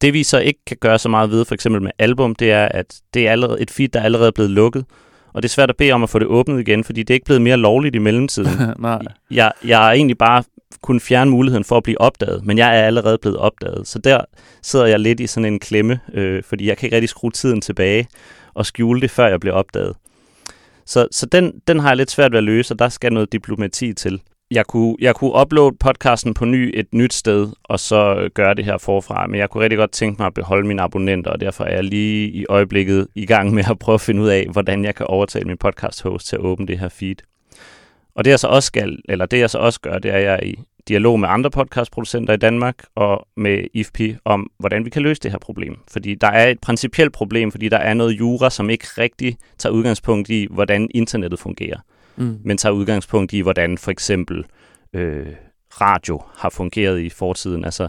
Det 0.00 0.12
vi 0.12 0.22
så 0.22 0.38
ikke 0.38 0.60
kan 0.66 0.76
gøre 0.80 0.98
så 0.98 1.08
meget 1.08 1.30
ved, 1.30 1.44
for 1.44 1.54
eksempel 1.54 1.82
med 1.82 1.90
album, 1.98 2.34
det 2.34 2.52
er, 2.52 2.68
at 2.68 3.00
det 3.14 3.26
er 3.26 3.32
allerede 3.32 3.60
et 3.60 3.70
feed, 3.70 3.88
der 3.88 4.00
er 4.00 4.04
allerede 4.04 4.32
blevet 4.32 4.50
lukket. 4.50 4.84
Og 5.32 5.42
det 5.42 5.48
er 5.48 5.52
svært 5.52 5.70
at 5.70 5.76
bede 5.76 5.92
om 5.92 6.02
at 6.02 6.10
få 6.10 6.18
det 6.18 6.26
åbnet 6.26 6.60
igen, 6.60 6.84
fordi 6.84 7.02
det 7.02 7.10
er 7.10 7.14
ikke 7.14 7.24
blevet 7.24 7.42
mere 7.42 7.56
lovligt 7.56 7.94
i 7.94 7.98
mellemtiden. 7.98 8.50
Nej. 8.78 8.98
Jeg, 9.30 9.52
jeg 9.64 9.78
har 9.78 9.92
egentlig 9.92 10.18
bare 10.18 10.44
kun 10.82 11.00
fjerne 11.00 11.30
muligheden 11.30 11.64
for 11.64 11.76
at 11.76 11.82
blive 11.82 12.00
opdaget, 12.00 12.44
men 12.44 12.58
jeg 12.58 12.78
er 12.78 12.86
allerede 12.86 13.18
blevet 13.18 13.38
opdaget. 13.38 13.88
Så 13.88 13.98
der 13.98 14.20
sidder 14.62 14.86
jeg 14.86 15.00
lidt 15.00 15.20
i 15.20 15.26
sådan 15.26 15.52
en 15.52 15.58
klemme, 15.58 16.00
øh, 16.14 16.42
fordi 16.42 16.68
jeg 16.68 16.76
kan 16.76 16.86
ikke 16.86 16.96
rigtig 16.96 17.08
skrue 17.08 17.30
tiden 17.30 17.60
tilbage 17.60 18.08
og 18.54 18.66
skjule 18.66 19.00
det, 19.00 19.10
før 19.10 19.26
jeg 19.26 19.40
bliver 19.40 19.54
opdaget. 19.54 19.96
Så, 20.86 21.08
så 21.10 21.26
den, 21.26 21.52
den 21.68 21.80
har 21.80 21.88
jeg 21.88 21.96
lidt 21.96 22.10
svært 22.10 22.32
ved 22.32 22.38
at 22.38 22.44
løse, 22.44 22.74
og 22.74 22.78
der 22.78 22.88
skal 22.88 23.12
noget 23.12 23.32
diplomati 23.32 23.92
til 23.92 24.20
jeg 24.50 24.66
kunne, 24.66 24.96
jeg 25.00 25.14
kunne 25.14 25.40
uploade 25.40 25.76
podcasten 25.80 26.34
på 26.34 26.44
ny 26.44 26.70
et 26.74 26.94
nyt 26.94 27.14
sted, 27.14 27.48
og 27.64 27.80
så 27.80 28.14
øh, 28.14 28.30
gøre 28.34 28.54
det 28.54 28.64
her 28.64 28.78
forfra. 28.78 29.26
Men 29.26 29.40
jeg 29.40 29.50
kunne 29.50 29.62
rigtig 29.62 29.78
godt 29.78 29.92
tænke 29.92 30.22
mig 30.22 30.26
at 30.26 30.34
beholde 30.34 30.66
mine 30.66 30.82
abonnenter, 30.82 31.30
og 31.30 31.40
derfor 31.40 31.64
er 31.64 31.74
jeg 31.74 31.84
lige 31.84 32.28
i 32.28 32.46
øjeblikket 32.48 33.08
i 33.14 33.26
gang 33.26 33.54
med 33.54 33.64
at 33.70 33.78
prøve 33.78 33.94
at 33.94 34.00
finde 34.00 34.22
ud 34.22 34.28
af, 34.28 34.46
hvordan 34.52 34.84
jeg 34.84 34.94
kan 34.94 35.06
overtale 35.06 35.44
min 35.44 35.56
podcast 35.56 36.02
host 36.02 36.26
til 36.26 36.36
at 36.36 36.42
åbne 36.42 36.66
det 36.66 36.78
her 36.78 36.88
feed. 36.88 37.16
Og 38.14 38.24
det 38.24 38.30
jeg 38.30 38.38
så 38.38 38.48
også 38.48 38.66
skal, 38.66 38.98
eller 39.08 39.26
det 39.26 39.38
jeg 39.38 39.50
så 39.50 39.58
også 39.58 39.80
gør, 39.80 39.98
det 39.98 40.10
er, 40.10 40.16
at 40.16 40.24
jeg 40.24 40.34
er 40.34 40.46
i 40.46 40.58
dialog 40.88 41.20
med 41.20 41.28
andre 41.28 41.50
podcastproducenter 41.50 42.34
i 42.34 42.36
Danmark 42.36 42.74
og 42.94 43.26
med 43.36 43.64
IFP 43.74 44.00
om, 44.24 44.50
hvordan 44.58 44.84
vi 44.84 44.90
kan 44.90 45.02
løse 45.02 45.20
det 45.20 45.30
her 45.30 45.38
problem. 45.38 45.76
Fordi 45.88 46.14
der 46.14 46.26
er 46.26 46.48
et 46.48 46.60
principielt 46.60 47.12
problem, 47.12 47.50
fordi 47.50 47.68
der 47.68 47.78
er 47.78 47.94
noget 47.94 48.18
jura, 48.18 48.50
som 48.50 48.70
ikke 48.70 48.86
rigtig 48.98 49.36
tager 49.58 49.72
udgangspunkt 49.72 50.30
i, 50.30 50.46
hvordan 50.50 50.88
internettet 50.94 51.40
fungerer 51.40 51.78
mm. 52.16 52.38
men 52.44 52.58
tager 52.58 52.72
udgangspunkt 52.72 53.32
i, 53.32 53.40
hvordan 53.40 53.78
for 53.78 53.90
eksempel 53.90 54.44
øh, 54.92 55.26
radio 55.80 56.22
har 56.36 56.50
fungeret 56.50 57.00
i 57.00 57.10
fortiden. 57.10 57.64
Altså, 57.64 57.88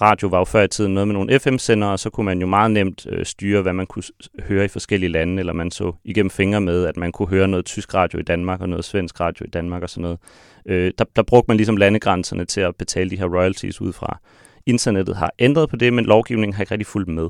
radio 0.00 0.28
var 0.28 0.38
jo 0.38 0.44
før 0.44 0.62
i 0.62 0.68
tiden 0.68 0.94
noget 0.94 1.08
med 1.08 1.14
nogle 1.14 1.38
FM-sendere, 1.38 1.92
og 1.92 1.98
så 1.98 2.10
kunne 2.10 2.24
man 2.24 2.40
jo 2.40 2.46
meget 2.46 2.70
nemt 2.70 3.06
øh, 3.10 3.26
styre, 3.26 3.62
hvad 3.62 3.72
man 3.72 3.86
kunne 3.86 4.02
høre 4.42 4.64
i 4.64 4.68
forskellige 4.68 5.10
lande, 5.10 5.40
eller 5.40 5.52
man 5.52 5.70
så 5.70 5.92
igennem 6.04 6.30
fingre 6.30 6.60
med, 6.60 6.84
at 6.84 6.96
man 6.96 7.12
kunne 7.12 7.28
høre 7.28 7.48
noget 7.48 7.66
tysk 7.66 7.94
radio 7.94 8.18
i 8.18 8.22
Danmark, 8.22 8.60
og 8.60 8.68
noget 8.68 8.84
svensk 8.84 9.20
radio 9.20 9.46
i 9.46 9.50
Danmark 9.50 9.82
og 9.82 9.90
sådan 9.90 10.02
noget. 10.02 10.18
Øh, 10.66 10.92
der, 10.98 11.04
der 11.16 11.22
brugte 11.22 11.48
man 11.48 11.56
ligesom 11.56 11.76
landegrænserne 11.76 12.44
til 12.44 12.60
at 12.60 12.76
betale 12.76 13.10
de 13.10 13.18
her 13.18 13.26
royalties 13.26 13.80
ud 13.80 13.92
fra. 13.92 14.18
Internettet 14.66 15.16
har 15.16 15.32
ændret 15.38 15.70
på 15.70 15.76
det, 15.76 15.92
men 15.92 16.04
lovgivningen 16.04 16.54
har 16.54 16.62
ikke 16.62 16.72
rigtig 16.72 16.86
fulgt 16.86 17.08
med. 17.08 17.28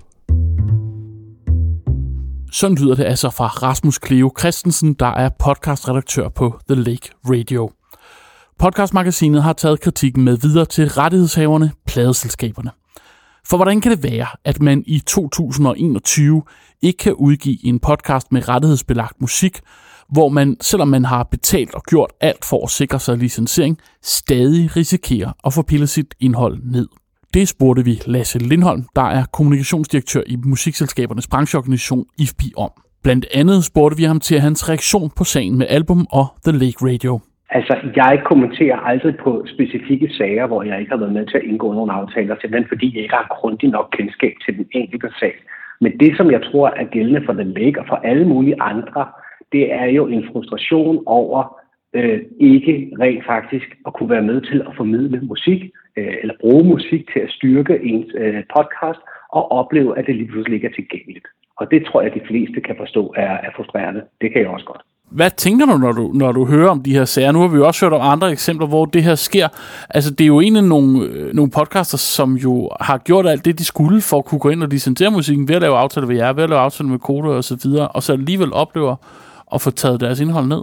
Sådan 2.53 2.76
lyder 2.76 2.95
det 2.95 3.05
altså 3.05 3.31
fra 3.31 3.47
Rasmus 3.47 4.00
Cleo 4.07 4.33
Christensen, 4.38 4.95
der 4.95 5.07
er 5.07 5.29
podcastredaktør 5.38 6.29
på 6.29 6.61
The 6.69 6.83
Lake 6.83 7.11
Radio. 7.25 7.71
Podcastmagasinet 8.59 9.43
har 9.43 9.53
taget 9.53 9.81
kritikken 9.81 10.25
med 10.25 10.37
videre 10.37 10.65
til 10.65 10.88
rettighedshaverne, 10.88 11.73
pladeselskaberne. 11.87 12.71
For 13.49 13.57
hvordan 13.57 13.81
kan 13.81 13.93
det 13.93 14.03
være, 14.03 14.26
at 14.45 14.62
man 14.62 14.85
i 14.87 14.99
2021 14.99 16.43
ikke 16.83 16.99
kan 16.99 17.15
udgive 17.15 17.67
en 17.67 17.79
podcast 17.79 18.33
med 18.33 18.49
rettighedsbelagt 18.49 19.21
musik, 19.21 19.61
hvor 20.12 20.29
man, 20.29 20.57
selvom 20.61 20.88
man 20.88 21.05
har 21.05 21.23
betalt 21.23 21.75
og 21.75 21.83
gjort 21.83 22.12
alt 22.21 22.45
for 22.45 22.65
at 22.65 22.71
sikre 22.71 23.00
sig 23.00 23.19
licensering, 23.19 23.79
stadig 24.03 24.76
risikerer 24.76 25.33
at 25.47 25.53
få 25.53 25.62
pillet 25.62 25.88
sit 25.88 26.15
indhold 26.21 26.59
ned? 26.65 26.88
Det 27.36 27.49
spurgte 27.49 27.82
vi 27.84 27.94
Lasse 28.14 28.38
Lindholm, 28.50 28.82
der 28.99 29.08
er 29.18 29.25
kommunikationsdirektør 29.36 30.22
i 30.26 30.36
musikselskabernes 30.52 31.28
brancheorganisation 31.32 32.04
IFPI 32.22 32.49
om. 32.66 32.72
Blandt 33.04 33.26
andet 33.40 33.58
spurgte 33.70 33.96
vi 34.00 34.04
ham 34.10 34.20
til 34.20 34.38
hans 34.46 34.60
reaktion 34.70 35.08
på 35.18 35.25
sagen 35.25 35.58
med 35.58 35.66
album 35.78 36.00
og 36.18 36.26
The 36.46 36.54
Lake 36.62 36.80
Radio. 36.90 37.12
Altså, 37.50 37.75
jeg 37.96 38.22
kommenterer 38.30 38.78
aldrig 38.90 39.14
på 39.25 39.30
specifikke 39.54 40.08
sager, 40.18 40.46
hvor 40.46 40.62
jeg 40.62 40.80
ikke 40.80 40.92
har 40.94 41.02
været 41.04 41.16
med 41.18 41.26
til 41.26 41.36
at 41.40 41.44
indgå 41.50 41.72
nogle 41.72 41.92
aftaler, 41.92 42.34
simpelthen 42.40 42.68
fordi 42.72 42.86
jeg 42.94 43.02
ikke 43.02 43.18
har 43.20 43.36
grundig 43.40 43.68
nok 43.70 43.88
kendskab 43.96 44.34
til 44.44 44.56
den 44.58 44.66
enkelte 44.80 45.08
sag. 45.20 45.34
Men 45.80 45.92
det, 46.00 46.16
som 46.16 46.30
jeg 46.30 46.42
tror 46.49 46.68
er 46.80 46.84
gældende 46.94 47.22
for 47.26 47.32
The 47.32 47.49
Lake 47.56 47.80
og 47.80 47.86
for 47.88 47.99
alle 48.10 48.26
mulige 48.28 48.62
andre, 48.62 49.02
det 49.52 49.72
er 49.72 49.86
jo 49.99 50.06
en 50.06 50.25
frustration 50.32 51.02
over 51.06 51.55
øh, 51.94 52.20
ikke 52.40 52.92
rent 53.00 53.25
faktisk 53.26 53.68
at 53.86 53.94
kunne 53.94 54.10
være 54.10 54.28
med 54.30 54.40
til 54.40 54.60
at 54.60 54.76
formidle 54.76 55.20
musik, 55.20 55.60
øh, 55.96 56.14
eller 56.22 56.34
bruge 56.40 56.64
musik 56.64 57.12
til 57.12 57.20
at 57.20 57.30
styrke 57.30 57.80
ens 57.82 58.06
øh, 58.14 58.42
podcast, 58.56 59.00
og 59.32 59.52
opleve, 59.52 59.99
at 59.99 60.06
det 60.06 60.16
lige 60.16 60.28
pludselig 60.28 60.54
ikke 60.56 60.66
er 60.66 60.78
tilgængeligt. 60.80 61.26
Og 61.60 61.70
det 61.70 61.86
tror 61.86 62.00
jeg, 62.00 62.10
at 62.10 62.20
de 62.20 62.26
fleste 62.26 62.60
kan 62.60 62.76
forstå 62.78 63.14
er, 63.16 63.32
er 63.46 63.50
frustrerende. 63.56 64.02
Det 64.20 64.32
kan 64.32 64.40
jeg 64.40 64.50
også 64.50 64.66
godt. 64.66 64.82
Hvad 65.10 65.30
tænker 65.30 65.66
du 65.66 65.78
når, 65.78 65.92
du, 65.92 66.10
når 66.14 66.32
du 66.32 66.44
hører 66.44 66.68
om 66.70 66.82
de 66.82 66.92
her 66.92 67.04
sager? 67.04 67.32
Nu 67.32 67.40
har 67.40 67.49
vi 67.49 67.56
jo 67.56 67.66
også 67.66 67.84
hørt 67.84 67.92
om 67.92 68.12
andre 68.12 68.32
eksempler, 68.32 68.66
hvor 68.66 68.84
det 68.84 69.02
her 69.02 69.14
sker. 69.14 69.49
Altså, 69.90 70.10
det 70.10 70.20
er 70.20 70.26
jo 70.26 70.40
egentlig 70.40 70.62
nogle, 70.62 71.06
øh, 71.06 71.34
nogle 71.34 71.50
podcaster, 71.50 71.99
som 71.99 72.34
jo 72.34 72.70
har 72.80 72.99
gjort 72.99 73.26
alt 73.26 73.44
det, 73.44 73.58
de 73.58 73.64
skulle 73.64 74.00
for 74.00 74.18
at 74.18 74.25
kunne 74.25 74.38
gå 74.38 74.49
ind 74.49 74.62
og 74.62 74.68
licensere 74.68 75.10
musikken 75.10 75.49
ved 75.49 75.56
at 75.56 75.62
lave 75.62 75.76
aftaler 75.76 76.06
ved 76.06 76.16
jer, 76.16 76.32
ved 76.32 76.42
at 76.42 76.50
lave 76.50 76.60
aftaler 76.60 76.90
med 76.90 76.99
koder 76.99 77.34
og 77.34 77.44
så 77.44 77.58
videre, 77.64 77.88
og 77.88 78.02
så 78.02 78.12
alligevel 78.12 78.52
oplever 78.52 78.96
at 79.54 79.60
få 79.60 79.70
taget 79.70 80.00
deres 80.00 80.20
indhold 80.20 80.46
ned. 80.46 80.62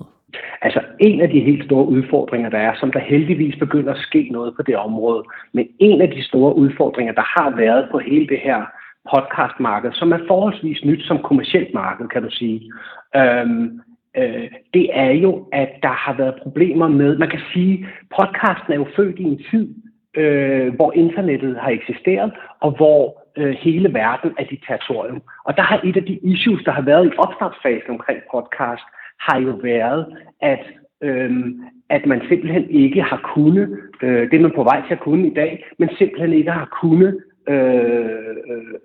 Altså 0.61 0.81
en 0.99 1.21
af 1.21 1.29
de 1.29 1.39
helt 1.39 1.65
store 1.65 1.85
udfordringer, 1.85 2.49
der 2.49 2.57
er, 2.57 2.73
som 2.79 2.91
der 2.91 2.99
heldigvis 2.99 3.55
begynder 3.59 3.93
at 3.93 3.99
ske 3.99 4.29
noget 4.31 4.55
på 4.55 4.61
det 4.61 4.77
område, 4.77 5.23
men 5.53 5.67
en 5.79 6.01
af 6.01 6.09
de 6.09 6.23
store 6.23 6.55
udfordringer, 6.55 7.13
der 7.13 7.39
har 7.39 7.55
været 7.55 7.87
på 7.91 7.99
hele 7.99 8.27
det 8.27 8.39
her 8.39 8.65
podcastmarked, 9.11 9.91
som 9.93 10.11
er 10.11 10.19
forholdsvis 10.27 10.85
nyt 10.85 11.03
som 11.03 11.19
kommersielt 11.19 11.73
marked, 11.73 12.07
kan 12.07 12.23
du 12.23 12.29
sige, 12.29 12.71
øhm, 13.15 13.81
øh, 14.17 14.49
det 14.73 14.89
er 14.93 15.11
jo, 15.11 15.47
at 15.51 15.69
der 15.83 15.95
har 16.05 16.13
været 16.13 16.35
problemer 16.43 16.87
med, 16.87 17.17
man 17.17 17.29
kan 17.29 17.41
sige, 17.53 17.87
podcasten 18.17 18.73
er 18.73 18.77
jo 18.77 18.87
født 18.95 19.19
i 19.19 19.23
en 19.23 19.41
tid, 19.51 19.75
øh, 20.17 20.75
hvor 20.75 20.91
internettet 20.91 21.57
har 21.59 21.69
eksisteret, 21.69 22.31
og 22.59 22.71
hvor 22.71 23.23
øh, 23.37 23.55
hele 23.59 23.93
verden 23.93 24.31
er 24.37 24.43
dit 24.43 24.63
territorium. 24.67 25.21
Og 25.45 25.57
der 25.57 25.63
har 25.63 25.81
et 25.83 25.97
af 25.97 26.05
de 26.05 26.19
issues, 26.23 26.63
der 26.63 26.71
har 26.71 26.81
været 26.81 27.05
i 27.05 27.17
opstartsfasen 27.17 27.89
omkring 27.89 28.19
podcast, 28.31 28.83
har 29.25 29.39
jo 29.39 29.51
været, 29.63 30.05
at, 30.41 30.65
øhm, 31.01 31.61
at 31.89 32.05
man 32.05 32.21
simpelthen 32.29 32.69
ikke 32.69 33.01
har 33.01 33.31
kunnet, 33.35 33.79
øh, 34.03 34.31
det 34.31 34.37
er 34.37 34.41
man 34.41 34.55
på 34.55 34.63
vej 34.63 34.81
til 34.87 34.93
at 34.93 34.99
kunne 34.99 35.27
i 35.27 35.33
dag, 35.33 35.65
men 35.79 35.89
simpelthen 35.97 36.33
ikke 36.33 36.51
har 36.51 36.77
kunnet 36.81 37.21
øh, 37.49 38.35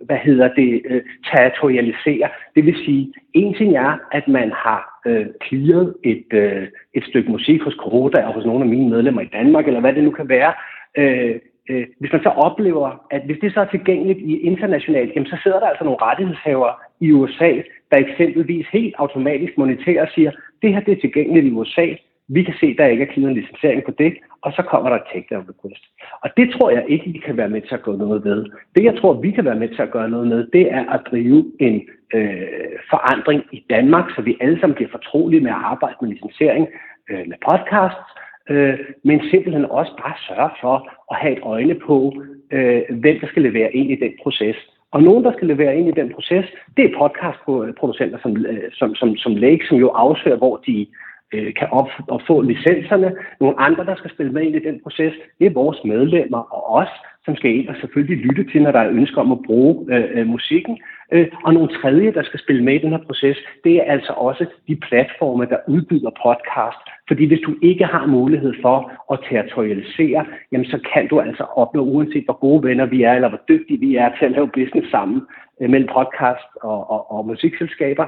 hvad 0.00 0.16
hedder 0.16 0.48
det, 0.54 0.82
øh, 0.84 1.02
territorialisere. 1.32 2.28
Det 2.54 2.66
vil 2.66 2.76
sige, 2.84 3.12
en 3.34 3.54
ting 3.54 3.76
er, 3.76 3.98
at 4.12 4.28
man 4.28 4.52
har 4.52 5.00
øh, 5.06 5.26
clearet 5.48 5.94
et, 6.04 6.26
øh, 6.32 6.68
et 6.94 7.04
stykke 7.04 7.30
musik 7.30 7.62
hos 7.62 7.74
Corota 7.74 8.22
og 8.22 8.34
hos 8.34 8.44
nogle 8.44 8.64
af 8.64 8.70
mine 8.70 8.90
medlemmer 8.90 9.20
i 9.20 9.30
Danmark, 9.32 9.66
eller 9.66 9.80
hvad 9.80 9.92
det 9.92 10.04
nu 10.04 10.10
kan 10.10 10.28
være. 10.28 10.52
Øh, 10.98 11.34
øh, 11.70 11.86
hvis 12.00 12.12
man 12.12 12.22
så 12.22 12.28
oplever, 12.28 13.06
at 13.10 13.22
hvis 13.22 13.38
det 13.40 13.54
så 13.54 13.60
er 13.60 13.64
tilgængeligt 13.64 14.18
i 14.18 14.38
internationalt, 14.38 15.12
jamen, 15.14 15.26
så 15.26 15.36
sidder 15.42 15.60
der 15.60 15.66
altså 15.66 15.84
nogle 15.84 16.02
rettighedshavere 16.02 16.74
i 17.00 17.12
USA, 17.12 17.52
der 17.90 17.96
eksempelvis 17.98 18.66
helt 18.72 18.94
automatisk 18.98 19.58
moniterer 19.58 20.02
og 20.02 20.08
siger, 20.14 20.30
det 20.62 20.74
her 20.74 20.80
det 20.80 20.92
er 20.92 21.00
tilgængeligt 21.00 21.46
i 21.46 21.50
USA, 21.50 21.86
vi 22.28 22.42
kan 22.42 22.54
se, 22.60 22.66
at 22.66 22.78
der 22.78 22.86
ikke 22.86 23.04
er 23.04 23.12
givet 23.14 23.28
en 23.28 23.34
licensering 23.34 23.84
på 23.84 23.90
det, 23.98 24.14
og 24.42 24.52
så 24.52 24.62
kommer 24.62 24.88
der 24.90 24.96
et 24.96 25.10
takedown 25.12 25.48
request. 25.48 25.84
Og 26.22 26.30
det 26.36 26.50
tror 26.50 26.70
jeg 26.70 26.84
ikke, 26.88 27.10
vi 27.10 27.18
kan 27.18 27.36
være 27.36 27.48
med 27.48 27.62
til 27.62 27.74
at 27.74 27.82
gøre 27.82 27.98
noget 27.98 28.24
ved. 28.24 28.46
Det, 28.76 28.84
jeg 28.84 28.96
tror, 29.00 29.12
vi 29.12 29.30
kan 29.30 29.44
være 29.44 29.60
med 29.62 29.68
til 29.68 29.82
at 29.82 29.90
gøre 29.90 30.10
noget 30.10 30.26
med, 30.28 30.46
det 30.52 30.72
er 30.72 30.84
at 30.94 31.00
drive 31.10 31.52
en 31.60 31.88
øh, 32.14 32.42
forandring 32.90 33.42
i 33.52 33.64
Danmark, 33.70 34.10
så 34.16 34.22
vi 34.22 34.36
alle 34.40 34.60
sammen 34.60 34.74
bliver 34.74 34.90
fortrolige 34.90 35.40
med 35.40 35.50
at 35.50 35.64
arbejde 35.72 35.96
med 36.00 36.10
licensering 36.10 36.68
øh, 37.10 37.24
med 37.30 37.36
podcasts, 37.48 38.10
øh, 38.50 38.78
men 39.04 39.20
simpelthen 39.30 39.64
også 39.64 39.92
bare 40.02 40.14
sørge 40.28 40.50
for 40.60 40.76
at 41.10 41.16
have 41.16 41.32
et 41.36 41.42
øjne 41.42 41.74
på, 41.74 42.22
øh, 42.52 42.82
hvem 42.90 43.20
der 43.20 43.26
skal 43.26 43.42
levere 43.42 43.74
ind 43.74 43.90
i 43.90 43.96
den 44.04 44.12
proces. 44.22 44.56
Og 44.92 45.02
nogen, 45.02 45.24
der 45.24 45.32
skal 45.32 45.48
levere 45.48 45.76
ind 45.78 45.88
i 45.88 46.00
den 46.00 46.12
proces, 46.14 46.46
det 46.76 46.84
er 46.84 46.98
podcastproducenter 46.98 48.18
som, 48.22 48.46
øh, 48.46 48.70
som, 48.72 48.94
som, 48.94 49.16
som 49.16 49.36
Lake, 49.36 49.66
som 49.68 49.76
jo 49.78 49.88
afsøger, 49.88 50.36
hvor 50.36 50.56
de 50.66 50.86
øh, 51.34 51.54
kan 51.54 51.68
op, 51.70 51.90
og 52.08 52.22
få 52.26 52.40
licenserne. 52.40 53.12
Nogle 53.40 53.60
andre, 53.60 53.84
der 53.84 53.96
skal 53.96 54.10
spille 54.10 54.32
med 54.32 54.42
ind 54.42 54.56
i 54.56 54.66
den 54.68 54.80
proces, 54.82 55.14
det 55.38 55.46
er 55.46 55.58
vores 55.62 55.78
medlemmer 55.84 56.42
og 56.54 56.62
os, 56.80 56.92
som 57.24 57.36
skal 57.36 57.54
ind 57.56 57.68
og 57.68 57.76
selvfølgelig 57.80 58.18
lytte 58.26 58.44
til, 58.52 58.62
når 58.62 58.72
der 58.72 58.80
er 58.80 58.90
ønsker 58.90 59.20
om 59.20 59.32
at 59.32 59.42
bruge 59.46 59.94
øh, 59.94 60.04
øh 60.14 60.26
musikken. 60.26 60.78
Øh, 61.12 61.26
og 61.44 61.54
nogle 61.54 61.80
tredje, 61.80 62.12
der 62.12 62.22
skal 62.22 62.40
spille 62.40 62.64
med 62.64 62.74
i 62.74 62.78
den 62.78 62.90
her 62.90 63.04
proces, 63.06 63.36
det 63.64 63.76
er 63.76 63.92
altså 63.92 64.12
også 64.12 64.46
de 64.68 64.76
platforme, 64.76 65.46
der 65.46 65.58
udbyder 65.68 66.10
podcast. 66.24 66.82
Fordi 67.08 67.26
hvis 67.26 67.40
du 67.46 67.54
ikke 67.62 67.84
har 67.84 68.06
mulighed 68.06 68.54
for 68.62 68.92
at 69.12 69.18
territorialisere, 69.28 70.26
jamen 70.52 70.66
så 70.66 70.78
kan 70.92 71.08
du 71.08 71.20
altså 71.20 71.42
opnå, 71.42 71.82
uanset 71.82 72.24
hvor 72.24 72.38
gode 72.38 72.62
venner 72.68 72.86
vi 72.86 73.02
er, 73.02 73.12
eller 73.12 73.28
hvor 73.28 73.40
dygtige 73.48 73.80
vi 73.80 73.96
er 73.96 74.10
til 74.18 74.24
at 74.24 74.32
lave 74.32 74.48
business 74.48 74.90
sammen 74.90 75.22
øh, 75.60 75.70
mellem 75.70 75.88
podcast 75.98 76.50
og, 76.62 76.90
og, 76.90 77.12
og 77.12 77.26
musikselskaber, 77.26 78.06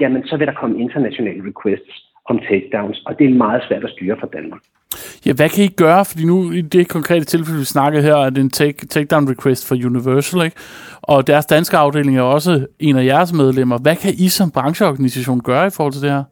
jamen 0.00 0.26
så 0.26 0.36
vil 0.36 0.46
der 0.46 0.60
komme 0.60 0.80
internationale 0.80 1.42
requests 1.48 1.94
om 2.24 2.38
takedowns, 2.38 3.02
og 3.06 3.18
det 3.18 3.26
er 3.26 3.34
meget 3.34 3.62
svært 3.68 3.84
at 3.84 3.90
styre 3.90 4.16
fra 4.20 4.28
Danmark. 4.32 4.60
Ja, 5.26 5.32
hvad 5.32 5.48
kan 5.48 5.64
I 5.64 5.68
gøre? 5.68 6.04
Fordi 6.04 6.24
nu 6.24 6.52
i 6.52 6.60
det 6.60 6.88
konkrete 6.88 7.24
tilfælde, 7.24 7.58
vi 7.58 7.64
snakkede 7.64 8.02
her, 8.02 8.16
er 8.16 8.30
det 8.30 8.40
en 8.40 8.50
take, 8.50 8.86
takedown 8.86 9.30
request 9.30 9.68
for 9.68 9.74
Universal, 9.74 10.44
ikke? 10.44 10.56
Og 11.02 11.26
deres 11.26 11.46
danske 11.46 11.76
afdeling 11.76 12.18
er 12.18 12.22
også 12.22 12.66
en 12.78 12.96
af 12.96 13.04
jeres 13.04 13.32
medlemmer. 13.32 13.78
Hvad 13.82 13.96
kan 13.96 14.12
I 14.24 14.28
som 14.28 14.50
brancheorganisation 14.50 15.40
gøre 15.40 15.66
i 15.66 15.70
forhold 15.76 15.92
til 15.92 16.02
det 16.02 16.10
her? 16.10 16.24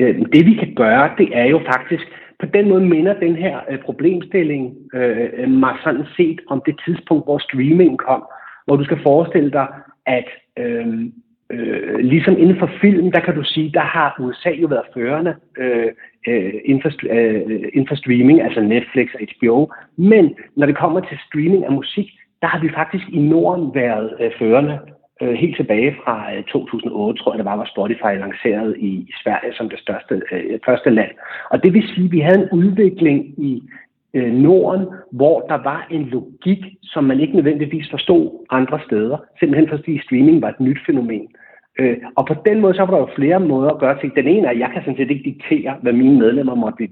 Øh, 0.00 0.14
det 0.32 0.46
vi 0.46 0.54
kan 0.54 0.74
gøre, 0.76 1.10
det 1.18 1.28
er 1.32 1.44
jo 1.44 1.60
faktisk, 1.72 2.06
på 2.40 2.46
den 2.46 2.68
måde 2.68 2.84
minder 2.84 3.14
den 3.14 3.36
her 3.36 3.56
øh, 3.70 3.78
problemstilling 3.78 4.74
øh, 4.94 5.28
øh, 5.38 5.50
mig 5.50 5.76
sådan 5.84 6.06
set 6.16 6.40
om 6.48 6.62
det 6.66 6.80
tidspunkt, 6.86 7.24
hvor 7.26 7.38
streaming 7.38 7.98
kom, 7.98 8.22
hvor 8.64 8.76
du 8.76 8.84
skal 8.84 8.98
forestille 9.02 9.50
dig, 9.50 9.66
at 10.06 10.28
øh, 10.58 10.86
øh, 11.50 11.98
ligesom 11.98 12.34
inden 12.38 12.58
for 12.58 12.70
film, 12.80 13.12
der 13.12 13.20
kan 13.20 13.34
du 13.34 13.42
sige, 13.44 13.70
der 13.74 13.86
har 13.96 14.16
USA 14.20 14.50
jo 14.50 14.66
været 14.66 14.86
førende 14.94 15.34
øh, 15.58 15.92
øh, 16.26 16.54
inden, 16.64 16.82
for, 16.82 16.90
øh, 17.10 17.60
inden 17.74 17.88
for 17.88 17.94
streaming, 17.94 18.42
altså 18.42 18.60
Netflix 18.60 19.08
og 19.14 19.20
HBO. 19.32 19.72
Men 19.96 20.34
når 20.56 20.66
det 20.66 20.76
kommer 20.76 21.00
til 21.00 21.18
streaming 21.26 21.64
af 21.64 21.72
musik, 21.72 22.08
der 22.42 22.46
har 22.46 22.60
vi 22.60 22.68
faktisk 22.74 23.04
i 23.12 23.18
Norden 23.18 23.74
været 23.74 24.16
øh, 24.20 24.30
førende. 24.38 24.78
Øh, 25.22 25.32
helt 25.32 25.56
tilbage 25.56 25.96
fra 26.04 26.34
øh, 26.34 26.44
2008, 26.44 27.22
tror 27.22 27.32
jeg 27.32 27.38
det 27.38 27.44
var, 27.44 27.56
hvor 27.56 27.64
Spotify 27.74 28.12
lanceret 28.20 28.76
i, 28.78 28.90
i 29.10 29.12
Sverige 29.22 29.52
som 29.54 29.68
det 29.68 29.78
største, 29.78 30.22
øh, 30.32 30.58
første 30.66 30.90
land. 30.90 31.10
Og 31.50 31.64
det 31.64 31.72
vil 31.72 31.88
sige, 31.94 32.04
at 32.04 32.12
vi 32.12 32.20
havde 32.20 32.42
en 32.42 32.58
udvikling 32.58 33.18
i 33.38 33.62
øh, 34.14 34.32
Norden, 34.32 34.86
hvor 35.12 35.40
der 35.40 35.58
var 35.70 35.86
en 35.90 36.02
logik, 36.02 36.64
som 36.82 37.04
man 37.04 37.20
ikke 37.20 37.36
nødvendigvis 37.36 37.90
forstod 37.90 38.46
andre 38.50 38.80
steder, 38.86 39.16
simpelthen 39.38 39.68
fordi 39.68 40.00
streaming 40.02 40.42
var 40.42 40.48
et 40.48 40.60
nyt 40.60 40.78
fænomen. 40.86 41.22
Øh, 41.22 41.45
Øh, 41.78 41.96
og 42.16 42.26
på 42.26 42.34
den 42.46 42.60
måde, 42.60 42.74
så 42.74 42.82
var 42.84 42.90
der 42.94 42.98
jo 42.98 43.16
flere 43.16 43.40
måder 43.40 43.70
at 43.70 43.78
gøre 43.78 44.00
ting. 44.00 44.16
Den 44.16 44.28
ene 44.28 44.46
er, 44.46 44.50
at 44.50 44.58
jeg 44.58 44.70
kan 44.72 44.82
sådan 44.82 44.96
set 44.96 45.10
ikke 45.10 45.30
diktere, 45.30 45.76
hvad 45.82 45.92
mine 45.92 46.18
medlemmer 46.18 46.54
måtte 46.54 46.88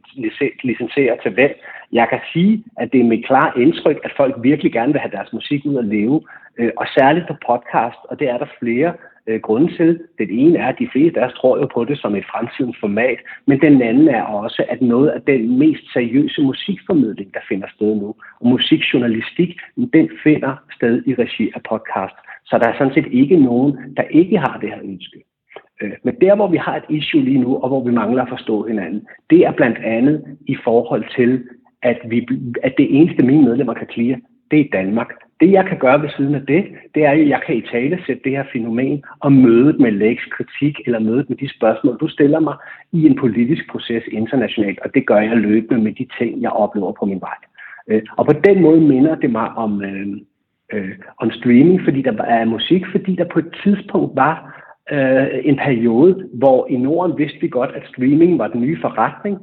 licensere 0.63 1.17
til 1.23 1.31
hvem. 1.35 1.51
Jeg 1.93 2.07
kan 2.11 2.21
sige, 2.33 2.65
at 2.77 2.93
det 2.93 3.01
er 3.01 3.05
mit 3.05 3.27
klare 3.27 3.61
indtryk, 3.61 3.99
at 4.05 4.13
folk 4.17 4.35
virkelig 4.43 4.73
gerne 4.73 4.93
vil 4.93 5.01
have 5.01 5.17
deres 5.17 5.33
musik 5.33 5.67
ud 5.67 5.77
at 5.77 5.85
leve, 5.85 6.21
øh, 6.59 6.71
og 6.77 6.87
særligt 6.99 7.27
på 7.29 7.35
podcast, 7.47 8.01
og 8.11 8.21
det 8.21 8.29
er 8.29 8.39
der 8.39 8.47
flere 8.61 8.93
øh, 9.27 9.41
grunde 9.41 9.77
til. 9.77 10.01
Den 10.19 10.31
ene 10.31 10.59
er, 10.59 10.69
at 10.69 10.79
de 10.79 10.89
fleste 10.93 11.21
af 11.21 11.27
os 11.27 11.35
tror 11.35 11.59
jo 11.59 11.67
på 11.75 11.85
det 11.85 11.99
som 11.99 12.15
et 12.15 12.25
fremtidens 12.33 12.77
format, 12.81 13.19
men 13.47 13.61
den 13.61 13.83
anden 13.83 14.09
er 14.09 14.23
også, 14.23 14.65
at 14.69 14.83
noget 14.83 15.09
af 15.09 15.23
den 15.23 15.59
mest 15.59 15.93
seriøse 15.93 16.43
musikformidling, 16.43 17.35
der 17.35 17.41
finder 17.49 17.69
sted 17.77 17.95
nu, 17.95 18.15
og 18.41 18.47
musikjournalistik, 18.47 19.51
den 19.93 20.11
finder 20.23 20.57
sted 20.77 21.03
i 21.07 21.15
regi 21.15 21.51
af 21.55 21.63
podcast. 21.71 22.15
Så 22.45 22.59
der 22.59 22.69
er 22.69 22.79
sådan 22.79 22.95
set 22.95 23.07
ikke 23.13 23.37
nogen, 23.37 23.79
der 23.97 24.03
ikke 24.03 24.39
har 24.39 24.59
det 24.61 24.69
her 24.69 24.81
ønske. 24.85 25.19
Øh, 25.83 25.93
men 26.03 26.15
der, 26.21 26.35
hvor 26.35 26.49
vi 26.49 26.57
har 26.57 26.77
et 26.77 26.85
issue 26.89 27.25
lige 27.25 27.39
nu, 27.39 27.57
og 27.57 27.69
hvor 27.69 27.85
vi 27.85 27.91
mangler 27.91 28.23
at 28.23 28.29
forstå 28.29 28.67
hinanden, 28.67 29.07
det 29.31 29.41
er 29.47 29.53
blandt 29.53 29.79
andet 29.79 30.39
i 30.47 30.57
forhold 30.65 31.05
til, 31.17 31.45
at, 31.83 31.99
vi, 32.09 32.29
at 32.63 32.75
det 32.79 32.99
eneste, 32.99 33.27
mine 33.27 33.45
medlemmer 33.45 33.75
kan 33.75 33.87
klire, 33.87 34.21
det 34.51 34.61
er 34.61 34.65
Danmark. 34.73 35.11
Det, 35.41 35.53
jeg 35.53 35.65
kan 35.67 35.79
gøre 35.79 36.03
ved 36.03 36.09
siden 36.17 36.35
af 36.35 36.47
det, 36.47 36.65
det 36.95 37.05
er, 37.05 37.11
at 37.11 37.29
jeg 37.29 37.41
kan 37.47 37.57
i 37.57 37.63
tale 37.73 37.99
sætte 38.07 38.23
det 38.25 38.33
her 38.33 38.45
fænomen 38.53 39.05
og 39.21 39.33
mødet 39.33 39.81
med 39.81 39.93
Lakes 39.93 40.25
kritik 40.25 40.81
eller 40.87 40.99
mødet 40.99 41.29
med 41.29 41.37
de 41.37 41.55
spørgsmål, 41.57 41.99
du 42.01 42.09
stiller 42.09 42.41
mig 42.41 42.57
i 42.93 43.07
en 43.07 43.17
politisk 43.17 43.71
proces 43.71 44.05
internationalt, 44.13 44.79
og 44.79 44.95
det 44.95 45.07
gør 45.07 45.21
jeg 45.21 45.37
løbende 45.37 45.83
med 45.83 45.93
de 45.93 46.07
ting, 46.19 46.43
jeg 46.43 46.51
oplever 46.51 46.93
på 46.93 47.05
min 47.05 47.21
vej. 47.21 47.37
Øh, 47.89 48.03
og 48.17 48.27
på 48.27 48.33
den 48.33 48.63
måde 48.63 48.81
minder 48.81 49.15
det 49.15 49.31
mig 49.31 49.49
om, 49.49 49.83
øh, 49.83 50.07
øh, 50.73 50.91
om 51.19 51.31
streaming, 51.31 51.81
fordi 51.85 52.03
der 52.03 52.23
er 52.23 52.45
musik, 52.45 52.83
fordi 52.93 53.17
der 53.17 53.25
på 53.25 53.39
et 53.39 53.57
tidspunkt 53.65 54.17
var 54.17 54.65
øh, 54.93 55.27
en 55.43 55.57
periode, 55.57 56.29
hvor 56.33 56.67
i 56.71 56.77
Norden 56.77 57.19
vidste 57.19 57.41
vi 57.41 57.49
godt, 57.49 57.71
at 57.71 57.89
streaming 57.89 58.39
var 58.39 58.49
den 58.49 58.61
nye 58.61 58.81
forretning, 58.81 59.39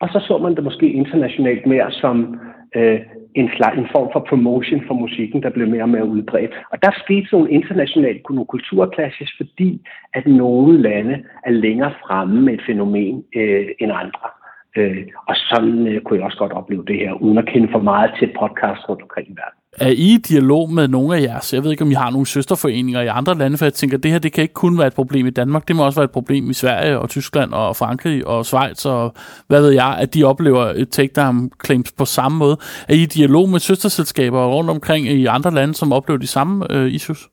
og 0.00 0.08
så 0.08 0.20
så 0.28 0.38
man 0.38 0.54
det 0.54 0.64
måske 0.64 0.92
internationalt 0.92 1.66
mere 1.66 1.90
som 1.90 2.40
øh, 2.76 3.00
en, 3.34 3.48
slags, 3.56 3.78
en 3.78 3.88
form 3.92 4.08
for 4.12 4.26
promotion 4.28 4.80
for 4.86 4.94
musikken, 4.94 5.42
der 5.42 5.50
blev 5.50 5.68
mere 5.68 5.82
og 5.82 5.88
mere 5.88 6.06
udbredt. 6.06 6.52
Og 6.72 6.82
der 6.82 6.90
skete 7.04 7.26
sådan 7.26 7.38
nogle 7.38 7.52
internationale 7.52 8.20
nogle 8.30 8.46
kulturklasses, 8.46 9.30
fordi 9.36 9.86
at 10.14 10.26
nogle 10.26 10.82
lande 10.82 11.24
er 11.44 11.50
længere 11.50 11.92
fremme 12.06 12.40
med 12.40 12.54
et 12.54 12.62
fænomen 12.66 13.24
øh, 13.36 13.68
end 13.80 13.92
andre. 13.92 14.28
Øh, 14.76 15.06
og 15.28 15.36
sådan 15.36 15.86
øh, 15.86 16.00
kunne 16.02 16.18
jeg 16.18 16.26
også 16.26 16.38
godt 16.38 16.52
opleve 16.52 16.84
det 16.86 16.96
her, 16.96 17.12
uden 17.12 17.38
at 17.38 17.46
kende 17.46 17.68
for 17.72 17.78
meget 17.78 18.10
til 18.18 18.32
podcast 18.40 18.88
rundt 18.88 19.02
omkring 19.02 19.28
i 19.28 19.36
verden. 19.42 19.63
Er 19.80 19.88
I 19.88 20.14
i 20.14 20.18
dialog 20.28 20.72
med 20.72 20.88
nogle 20.88 21.16
af 21.16 21.22
jeres? 21.22 21.54
Jeg 21.54 21.64
ved 21.64 21.70
ikke, 21.70 21.84
om 21.84 21.90
I 21.90 21.94
har 21.94 22.10
nogle 22.10 22.26
søsterforeninger 22.26 23.00
i 23.00 23.06
andre 23.06 23.34
lande, 23.34 23.58
for 23.58 23.64
jeg 23.64 23.72
tænker, 23.72 23.96
at 23.96 24.02
det 24.02 24.10
her 24.10 24.18
det 24.18 24.32
kan 24.32 24.42
ikke 24.42 24.54
kun 24.54 24.78
være 24.78 24.86
et 24.86 24.94
problem 24.94 25.26
i 25.26 25.30
Danmark. 25.30 25.68
Det 25.68 25.76
må 25.76 25.84
også 25.84 26.00
være 26.00 26.04
et 26.04 26.10
problem 26.10 26.50
i 26.50 26.52
Sverige 26.52 26.98
og 26.98 27.08
Tyskland 27.08 27.52
og 27.52 27.76
Frankrig 27.76 28.26
og 28.26 28.46
Schweiz 28.46 28.86
og 28.86 29.14
hvad 29.48 29.60
ved 29.60 29.70
jeg, 29.70 29.96
at 30.00 30.14
de 30.14 30.24
oplever 30.24 30.64
et 30.76 30.88
takedown 30.88 31.50
claims 31.66 31.92
på 31.92 32.04
samme 32.04 32.38
måde. 32.38 32.56
Er 32.88 32.94
I 32.94 33.02
i 33.02 33.06
dialog 33.06 33.48
med 33.48 33.58
søsterselskaber 33.58 34.46
rundt 34.46 34.70
omkring 34.70 35.06
i 35.06 35.26
andre 35.26 35.50
lande, 35.50 35.74
som 35.74 35.92
oplever 35.92 36.18
de 36.18 36.26
samme 36.26 36.66
øh, 36.70 36.86
issues? 36.86 37.28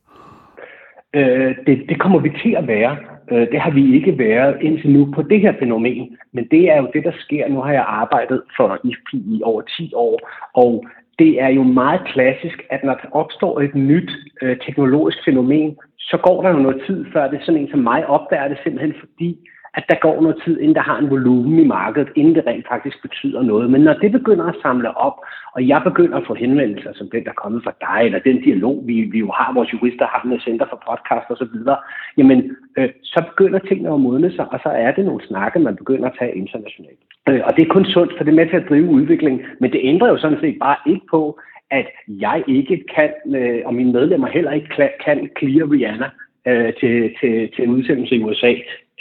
Øh, 1.14 1.56
det, 1.68 1.76
det 1.90 2.02
kommer 2.02 2.20
vi 2.20 2.32
til 2.44 2.56
at 2.58 2.68
være. 2.68 2.98
Øh, 3.32 3.48
det 3.52 3.60
har 3.62 3.72
vi 3.72 3.96
ikke 3.96 4.18
været 4.18 4.56
indtil 4.62 4.90
nu 4.90 5.12
på 5.16 5.22
det 5.22 5.40
her 5.42 5.54
fænomen, 5.60 6.18
men 6.34 6.48
det 6.52 6.64
er 6.72 6.78
jo 6.78 6.88
det, 6.94 7.04
der 7.04 7.12
sker. 7.20 7.48
Nu 7.50 7.62
har 7.62 7.74
jeg 7.74 7.86
arbejdet 7.88 8.42
for 8.58 8.80
IFP 8.84 9.10
i 9.14 9.42
over 9.44 9.62
10 9.62 9.92
år, 9.96 10.20
og 10.54 10.86
det 11.22 11.32
er 11.46 11.52
jo 11.60 11.64
meget 11.64 12.02
klassisk, 12.14 12.58
at 12.70 12.84
når 12.84 12.96
der 13.02 13.10
opstår 13.22 13.54
et 13.66 13.76
nyt 13.76 14.12
øh, 14.42 14.58
teknologisk 14.66 15.18
fænomen, 15.26 15.78
så 16.00 16.18
går 16.26 16.38
der 16.44 16.50
jo 16.50 16.60
noget 16.66 16.82
tid, 16.88 17.00
før 17.14 17.24
det 17.32 17.40
sådan 17.42 17.62
en 17.62 17.72
som 17.72 17.80
mig 17.80 18.08
opdager 18.08 18.48
det 18.48 18.58
simpelthen 18.64 18.94
fordi, 19.04 19.30
at 19.74 19.84
der 19.90 19.96
går 19.96 20.22
noget 20.22 20.42
tid, 20.46 20.60
inden 20.60 20.76
der 20.76 20.82
har 20.82 20.98
en 21.00 21.10
volumen 21.10 21.60
i 21.60 21.68
markedet, 21.68 22.10
inden 22.16 22.36
det 22.36 22.48
rent 22.48 22.68
faktisk 22.68 23.02
betyder 23.02 23.42
noget. 23.42 23.70
Men 23.70 23.82
når 23.82 23.94
det 23.94 24.12
begynder 24.12 24.46
at 24.46 24.62
samle 24.62 24.98
op, 24.98 25.18
og 25.56 25.68
jeg 25.68 25.82
begynder 25.84 26.18
at 26.18 26.28
få 26.28 26.34
henvendelser 26.34 26.92
som 26.94 27.10
den, 27.10 27.24
der 27.24 27.30
er 27.30 27.44
kommet 27.44 27.64
fra 27.64 27.74
dig, 27.82 28.06
eller 28.06 28.20
den 28.20 28.42
dialog, 28.42 28.84
vi, 28.86 29.02
vi 29.02 29.20
jo 29.20 29.32
har, 29.32 29.54
vores 29.54 29.74
jurister 29.74 30.06
har 30.08 30.28
med 30.28 30.40
Center 30.40 30.66
for 30.70 30.84
Podcast 30.90 31.28
og 31.30 31.38
så 31.38 31.48
videre, 31.54 31.78
jamen, 32.18 32.56
øh, 32.78 32.90
så 33.04 33.24
begynder 33.30 33.60
tingene 33.60 33.94
at 33.94 34.00
modne 34.00 34.32
sig, 34.36 34.46
og 34.54 34.60
så 34.64 34.70
er 34.70 34.92
det 34.92 35.06
nogle 35.06 35.28
snakke, 35.28 35.60
man 35.60 35.76
begynder 35.76 36.08
at 36.10 36.16
tage 36.20 36.36
internationalt. 36.36 37.00
Øh, 37.30 37.42
og 37.46 37.56
det 37.56 37.62
er 37.62 37.74
kun 37.74 37.86
sundt, 37.86 38.14
for 38.18 38.24
det 38.24 38.32
er 38.32 38.42
med 38.42 38.50
til 38.50 38.62
at 38.62 38.70
drive 38.70 38.90
udvikling, 38.90 39.42
men 39.60 39.72
det 39.72 39.80
ændrer 39.84 40.08
jo 40.08 40.18
sådan 40.18 40.42
set 40.42 40.58
bare 40.60 40.78
ikke 40.88 41.06
på, 41.10 41.40
at 41.72 41.88
jeg 42.08 42.44
ikke 42.48 42.84
kan, 42.96 43.12
øh, 43.36 43.62
og 43.66 43.74
mine 43.74 43.92
medlemmer 43.92 44.28
heller 44.28 44.52
ikke 44.52 44.70
kan 45.06 45.30
clear 45.40 45.72
Rihanna 45.72 46.10
øh, 46.48 46.74
til, 46.80 47.14
til, 47.20 47.50
til 47.56 47.64
en 47.64 47.70
udsendelse 47.70 48.16
i 48.16 48.24
USA 48.24 48.54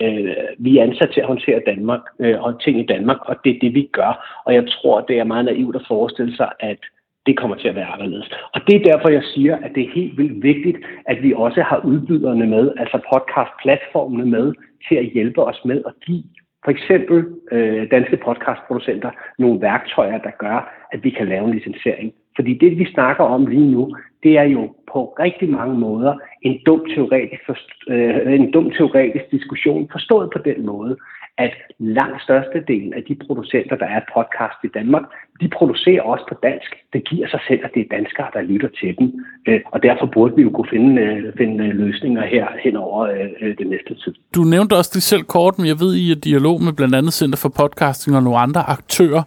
øh, 0.02 0.34
vi 0.58 0.78
er 0.78 0.82
ansat 0.82 1.10
til 1.12 1.20
at 1.20 1.26
håndtere 1.26 1.60
Danmark 1.66 2.00
øh, 2.18 2.42
og 2.42 2.62
ting 2.62 2.80
i 2.80 2.86
Danmark, 2.86 3.18
og 3.20 3.36
det 3.44 3.50
er 3.56 3.58
det, 3.60 3.74
vi 3.74 3.88
gør. 3.92 4.42
Og 4.46 4.54
jeg 4.54 4.64
tror, 4.68 5.00
det 5.00 5.18
er 5.18 5.24
meget 5.24 5.44
naivt 5.44 5.76
at 5.76 5.86
forestille 5.88 6.36
sig, 6.36 6.50
at 6.60 6.78
det 7.26 7.36
kommer 7.36 7.56
til 7.56 7.68
at 7.68 7.74
være 7.74 7.92
anderledes. 7.94 8.30
Og 8.54 8.60
det 8.66 8.74
er 8.76 8.92
derfor, 8.92 9.08
jeg 9.08 9.22
siger, 9.34 9.56
at 9.56 9.70
det 9.74 9.82
er 9.82 9.94
helt 9.94 10.18
vildt 10.18 10.42
vigtigt, 10.42 10.78
at 11.06 11.22
vi 11.22 11.32
også 11.36 11.62
har 11.62 11.80
udbyderne 11.84 12.46
med, 12.46 12.72
altså 12.76 12.98
podcast-platformene 13.12 14.26
med, 14.26 14.54
til 14.88 14.94
at 14.94 15.04
hjælpe 15.04 15.44
os 15.44 15.60
med 15.64 15.82
at 15.86 15.92
give 16.06 16.24
for 16.64 16.70
eksempel 16.70 17.26
øh, 17.52 17.90
danske 17.90 18.16
podcastproducenter 18.16 19.10
nogle 19.38 19.60
værktøjer, 19.60 20.18
der 20.18 20.30
gør, 20.38 20.86
at 20.92 21.04
vi 21.04 21.10
kan 21.10 21.28
lave 21.28 21.44
en 21.44 21.54
licensering. 21.54 22.12
Fordi 22.36 22.54
det, 22.54 22.78
vi 22.78 22.92
snakker 22.92 23.24
om 23.24 23.46
lige 23.46 23.70
nu, 23.70 23.96
det 24.22 24.38
er 24.38 24.42
jo 24.42 24.74
på 24.92 25.16
rigtig 25.18 25.50
mange 25.50 25.78
måder 25.78 26.14
en 26.42 26.61
dum 26.66 26.81
teoretisk, 26.94 27.48
øh, 27.88 28.33
en 28.33 28.50
dum 28.50 28.70
teoretisk 28.70 29.24
diskussion, 29.31 29.88
forstået 29.92 30.31
på 30.33 30.38
den 30.44 30.66
måde, 30.66 30.96
at 31.38 31.55
langt 31.79 32.22
størstedelen 32.22 32.92
af 32.94 33.03
de 33.09 33.14
producenter, 33.26 33.76
der 33.76 33.87
er 33.87 34.00
podcast 34.14 34.59
i 34.64 34.70
Danmark, 34.79 35.05
de 35.40 35.48
producerer 35.48 36.03
også 36.03 36.24
på 36.29 36.37
dansk. 36.42 36.70
Det 36.92 37.09
giver 37.11 37.29
sig 37.29 37.40
selv, 37.48 37.61
at 37.64 37.70
det 37.74 37.81
er 37.83 37.96
danskere, 37.96 38.29
der 38.35 38.42
lytter 38.42 38.68
til 38.81 38.90
dem. 38.98 39.07
Øh, 39.48 39.61
og 39.74 39.83
derfor 39.83 40.07
burde 40.07 40.37
vi 40.37 40.42
jo 40.42 40.50
kunne 40.50 40.70
finde, 40.70 41.03
øh, 41.03 41.33
finde 41.37 41.64
øh, 41.64 41.74
løsninger 41.83 42.22
her 42.26 42.46
hen 42.64 42.76
over 42.76 43.00
øh, 43.00 43.31
øh, 43.42 43.59
det 43.59 43.66
næste 43.66 43.94
tid. 44.03 44.14
Du 44.35 44.42
nævnte 44.55 44.76
også 44.76 44.90
det 44.94 45.03
selv 45.03 45.22
kort, 45.22 45.59
men 45.59 45.66
jeg 45.66 45.79
ved, 45.81 45.94
I 45.94 46.11
er 46.11 46.20
dialog 46.31 46.62
med 46.62 46.72
blandt 46.72 46.94
andet 46.94 47.12
Center 47.12 47.38
for 47.42 47.53
Podcasting 47.61 48.16
og 48.16 48.22
nogle 48.22 48.38
andre 48.38 48.62
aktører 48.76 49.22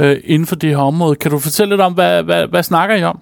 øh, 0.00 0.16
inden 0.24 0.46
for 0.46 0.56
det 0.56 0.70
her 0.70 0.82
område. 0.92 1.14
Kan 1.16 1.30
du 1.30 1.38
fortælle 1.38 1.70
lidt 1.72 1.80
om, 1.80 1.94
hvad, 1.94 2.22
hvad, 2.22 2.42
hvad 2.52 2.62
snakker 2.62 2.96
I 2.96 3.04
om? 3.12 3.18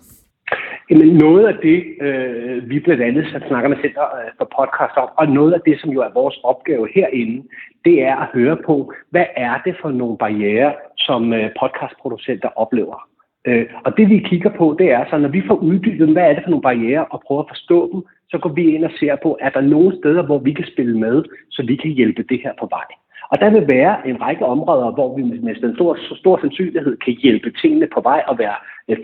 Jamen 0.92 1.14
noget 1.16 1.46
af 1.46 1.57
det, 1.62 1.78
øh, 2.00 2.70
vi 2.70 2.81
blandt 2.81 3.02
andet 3.02 3.42
snakker 3.48 3.68
med 3.68 3.76
Center 3.83 4.02
øh, 4.02 4.31
for 4.38 4.48
Podcast 4.59 4.96
om, 4.96 5.09
og 5.16 5.26
noget 5.28 5.52
af 5.52 5.61
det, 5.66 5.81
som 5.81 5.90
jo 5.90 6.00
er 6.00 6.12
vores 6.14 6.37
opgave 6.44 6.88
herinde, 6.94 7.48
det 7.85 8.02
er 8.02 8.16
at 8.16 8.28
høre 8.35 8.57
på, 8.66 8.92
hvad 9.11 9.26
er 9.37 9.55
det 9.64 9.74
for 9.83 9.90
nogle 9.90 10.18
barriere, 10.18 10.74
som 10.96 11.33
øh, 11.33 11.50
podcastproducenter 11.61 12.48
oplever. 12.57 13.09
Øh, 13.46 13.66
og 13.85 13.96
det 13.96 14.09
vi 14.09 14.18
kigger 14.18 14.50
på, 14.59 14.76
det 14.78 14.90
er 14.90 15.05
så, 15.11 15.18
når 15.18 15.28
vi 15.28 15.42
får 15.46 15.55
uddybet, 15.55 16.09
hvad 16.09 16.22
er 16.22 16.35
det 16.35 16.42
for 16.44 16.50
nogle 16.50 16.68
barriere, 16.70 17.05
og 17.05 17.22
prøver 17.26 17.42
at 17.42 17.50
forstå 17.50 17.92
dem, 17.92 18.02
så 18.31 18.38
går 18.38 18.50
vi 18.50 18.74
ind 18.74 18.85
og 18.85 18.92
ser 19.00 19.16
på, 19.22 19.38
er 19.40 19.50
der 19.50 19.61
nogle 19.61 19.96
steder, 19.96 20.22
hvor 20.22 20.38
vi 20.38 20.52
kan 20.52 20.66
spille 20.72 20.98
med, 20.98 21.24
så 21.50 21.62
vi 21.66 21.76
kan 21.76 21.90
hjælpe 21.90 22.22
det 22.22 22.40
her 22.44 22.52
på 22.61 22.66
vej. 22.70 22.88
Og 23.33 23.37
der 23.40 23.51
vil 23.51 23.68
være 23.77 24.09
en 24.09 24.21
række 24.21 24.45
områder, 24.47 24.90
hvor 24.90 25.16
vi 25.16 25.23
med 25.23 25.62
en 25.62 25.75
stor, 25.75 25.99
stor 26.23 26.40
sandsynlighed 26.40 26.97
kan 26.97 27.14
hjælpe 27.23 27.51
tingene 27.62 27.88
på 27.95 28.01
vej 28.01 28.23
og 28.29 28.38
være 28.38 28.57
øh, 28.88 28.99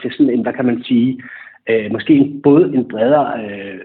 til 0.00 0.10
sådan 0.12 0.30
en, 0.30 0.42
hvad 0.42 0.52
kan 0.52 0.64
man 0.64 0.82
sige, 0.84 1.22
øh, 1.70 1.92
måske 1.92 2.40
både 2.42 2.64
en 2.76 2.88
bredere 2.88 3.26
øh, 3.44 3.80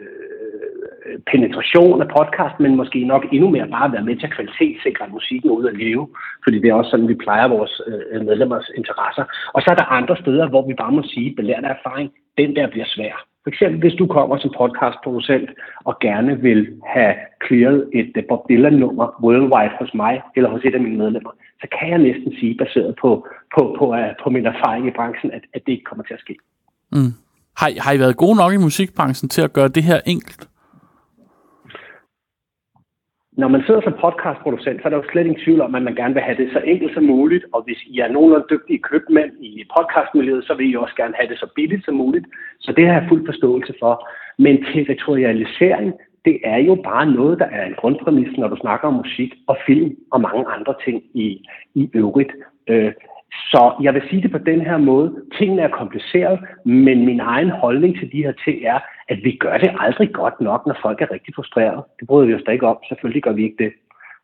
penetration 1.32 2.02
af 2.02 2.08
podcast, 2.18 2.56
men 2.60 2.76
måske 2.76 3.00
nok 3.04 3.24
endnu 3.32 3.50
mere 3.50 3.68
bare 3.68 3.92
være 3.92 4.08
med 4.08 4.16
til 4.16 4.26
at 4.26 4.34
kvalitetssikre 4.34 5.08
musikken 5.18 5.50
ud 5.50 5.66
at 5.66 5.78
leve, 5.78 6.08
fordi 6.44 6.58
det 6.60 6.70
er 6.70 6.74
også 6.74 6.92
sådan, 6.92 7.08
vi 7.08 7.24
plejer 7.26 7.48
vores 7.48 7.82
øh, 7.88 8.26
medlemmers 8.26 8.72
interesser. 8.78 9.24
Og 9.54 9.62
så 9.62 9.68
er 9.72 9.76
der 9.76 9.96
andre 10.00 10.16
steder, 10.18 10.50
hvor 10.50 10.68
vi 10.68 10.74
bare 10.74 10.92
må 10.92 11.04
sige, 11.04 11.36
belært 11.36 11.64
af 11.64 11.76
erfaring, 11.78 12.12
den 12.38 12.56
der 12.56 12.68
bliver 12.68 12.86
svær. 12.88 13.26
For 13.50 13.54
eksempel 13.54 13.80
hvis 13.80 14.00
du 14.02 14.08
kommer 14.08 14.38
som 14.38 14.52
podcastproducent 14.58 15.50
og 15.86 16.00
gerne 16.00 16.42
vil 16.42 16.62
have 16.96 17.16
clearet 17.48 17.90
et 17.94 18.26
Bob 18.30 18.50
Dylan-nummer 18.50 19.08
worldwide 19.24 19.74
hos 19.80 19.94
mig 19.94 20.22
eller 20.36 20.50
hos 20.50 20.62
et 20.66 20.76
af 20.76 20.82
mine 20.82 20.98
medlemmer, 20.98 21.32
så 21.62 21.68
kan 21.80 21.90
jeg 21.90 21.98
næsten 21.98 22.32
sige, 22.40 22.56
baseret 22.56 22.96
på, 23.02 23.28
på, 23.56 23.76
på, 23.80 23.96
øh, 23.96 24.10
på 24.24 24.30
min 24.30 24.46
erfaring 24.46 24.88
i 24.88 24.92
branchen, 24.96 25.32
at, 25.32 25.42
at 25.54 25.62
det 25.66 25.72
ikke 25.72 25.84
kommer 25.84 26.04
til 26.04 26.14
at 26.14 26.20
ske. 26.20 26.36
Mm. 26.92 27.14
Har, 27.58 27.70
har 27.84 27.92
I 27.94 28.00
været 28.00 28.18
gode 28.18 28.36
nok 28.36 28.54
i 28.54 28.58
musikbranchen 28.58 29.30
til 29.30 29.42
at 29.42 29.54
gøre 29.54 29.68
det 29.68 29.84
her 29.84 30.00
enkelt? 30.06 30.49
Når 33.42 33.48
man 33.48 33.64
sidder 33.66 33.82
som 33.82 34.00
podcastproducent, 34.04 34.78
så 34.82 34.86
er 34.86 34.90
der 34.92 35.02
jo 35.02 35.12
slet 35.12 35.26
ingen 35.26 35.44
tvivl 35.44 35.62
om, 35.62 35.76
at 35.76 35.82
man 35.82 35.96
gerne 35.96 36.14
vil 36.14 36.24
have 36.28 36.38
det 36.42 36.50
så 36.54 36.62
enkelt 36.74 36.94
som 36.94 37.04
muligt, 37.04 37.46
og 37.54 37.64
hvis 37.66 37.82
I 37.94 38.00
er 38.00 38.12
nogenlunde 38.12 38.48
dygtige 38.50 38.80
købmænd 38.90 39.32
i 39.40 39.52
podcastmiljøet, 39.76 40.44
så 40.48 40.54
vil 40.54 40.72
I 40.72 40.76
også 40.76 40.96
gerne 40.96 41.14
have 41.20 41.30
det 41.30 41.40
så 41.40 41.48
billigt 41.56 41.86
som 41.86 41.96
muligt. 41.96 42.26
Så 42.60 42.72
det 42.78 42.88
har 42.88 42.94
jeg 42.94 43.10
fuld 43.10 43.26
forståelse 43.26 43.74
for. 43.80 43.94
Men 44.38 44.66
territorialisering, 44.74 45.94
det 46.26 46.38
er 46.44 46.58
jo 46.58 46.76
bare 46.76 47.06
noget, 47.12 47.40
der 47.40 47.46
er 47.46 47.66
en 47.66 47.80
grundpræmis, 47.82 48.38
når 48.38 48.48
du 48.48 48.58
snakker 48.62 48.88
om 48.88 48.94
musik 48.94 49.34
og 49.48 49.58
film 49.68 49.96
og 50.12 50.22
mange 50.22 50.46
andre 50.56 50.74
ting 50.86 51.04
i, 51.14 51.28
i 51.76 51.90
øvrigt. 51.94 52.32
Øh, 52.68 52.92
så 53.32 53.74
jeg 53.82 53.94
vil 53.94 54.02
sige 54.10 54.22
det 54.22 54.32
på 54.32 54.38
den 54.38 54.62
her 54.62 54.78
måde. 54.78 55.16
Tingene 55.38 55.62
er 55.62 55.68
kompliceret, 55.68 56.40
men 56.66 57.06
min 57.06 57.20
egen 57.20 57.50
holdning 57.50 58.00
til 58.00 58.12
de 58.12 58.24
her 58.24 58.34
ting 58.46 58.64
er, 58.64 58.80
at 59.08 59.18
vi 59.24 59.32
gør 59.40 59.58
det 59.58 59.76
aldrig 59.80 60.14
godt 60.14 60.42
nok, 60.42 60.68
når 60.68 60.78
folk 60.82 61.02
er 61.02 61.12
rigtig 61.12 61.36
frustrerede. 61.36 61.84
Det 62.00 62.08
bryder 62.08 62.28
vi 62.28 62.34
os 62.34 62.44
da 62.46 62.52
ikke 62.52 62.68
om. 62.68 62.78
Selvfølgelig 62.90 63.24
gør 63.24 63.32
vi 63.32 63.44
ikke 63.44 63.64
det. 63.64 63.72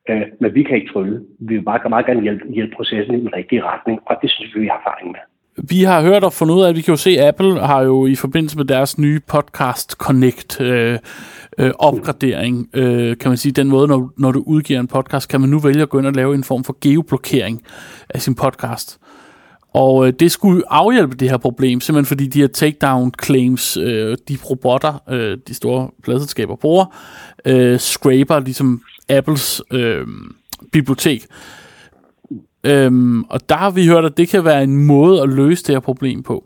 Øh, 0.09 0.25
men 0.39 0.53
vi 0.55 0.63
kan 0.63 0.75
ikke 0.75 0.93
trylle. 0.93 1.25
Vi 1.39 1.55
vil 1.55 1.63
bare 1.63 1.89
meget 1.89 2.05
gerne 2.05 2.21
hjælpe, 2.21 2.45
hjælpe 2.49 2.75
processen 2.75 3.15
i 3.15 3.19
den 3.19 3.35
rigtige 3.35 3.63
retning, 3.63 3.99
og 4.05 4.17
det 4.21 4.29
synes 4.31 4.55
vi, 4.55 4.59
vi 4.59 4.67
har 4.67 4.77
erfaring 4.77 5.11
med. 5.11 5.34
Vi 5.63 5.83
har 5.83 6.01
hørt 6.01 6.23
og 6.23 6.33
fundet 6.33 6.55
ud 6.55 6.61
af, 6.61 6.69
at 6.69 6.75
vi 6.75 6.81
kan 6.81 6.91
jo 6.91 6.97
se, 6.97 7.09
at 7.09 7.27
Apple 7.27 7.59
har 7.59 7.81
jo 7.81 8.05
i 8.05 8.15
forbindelse 8.15 8.57
med 8.57 8.65
deres 8.65 8.97
nye 8.97 9.19
podcast 9.19 9.91
Connect 9.91 10.61
øh, 10.61 10.99
øh, 11.57 11.71
opgradering, 11.79 12.69
øh, 12.73 13.17
kan 13.17 13.29
man 13.29 13.37
sige, 13.37 13.51
den 13.51 13.67
måde, 13.67 13.87
når, 13.87 14.11
når 14.17 14.31
du 14.31 14.43
udgiver 14.45 14.79
en 14.79 14.87
podcast, 14.87 15.29
kan 15.29 15.41
man 15.41 15.49
nu 15.49 15.59
vælge 15.59 15.81
at 15.81 15.89
gå 15.89 15.99
ind 15.99 16.07
og 16.07 16.13
lave 16.13 16.35
en 16.35 16.43
form 16.43 16.63
for 16.63 16.77
geoblokering 16.81 17.61
af 18.09 18.21
sin 18.21 18.35
podcast. 18.35 18.99
Og 19.73 20.07
øh, 20.07 20.13
det 20.19 20.31
skulle 20.31 20.63
afhjælpe 20.73 21.15
det 21.15 21.29
her 21.29 21.37
problem, 21.37 21.81
simpelthen 21.81 22.05
fordi 22.05 22.27
de 22.27 22.39
her 22.39 22.47
takedown 22.47 23.11
claims, 23.23 23.77
øh, 23.77 24.17
de 24.29 24.37
robotter, 24.49 25.03
øh, 25.09 25.37
de 25.47 25.53
store 25.53 25.89
pladselskaber 26.03 26.55
bruger, 26.55 26.85
øh, 27.45 27.79
scraper 27.79 28.39
ligesom 28.39 28.81
Apples 29.09 29.61
øh, 29.71 30.07
bibliotek. 30.71 31.25
Øhm, 32.65 33.23
og 33.23 33.49
der 33.49 33.55
har 33.55 33.71
vi 33.71 33.87
hørt, 33.87 34.05
at 34.05 34.17
det 34.17 34.29
kan 34.29 34.45
være 34.45 34.63
en 34.63 34.85
måde 34.85 35.21
at 35.21 35.29
løse 35.29 35.63
det 35.63 35.75
her 35.75 35.79
problem 35.79 36.23
på. 36.23 36.43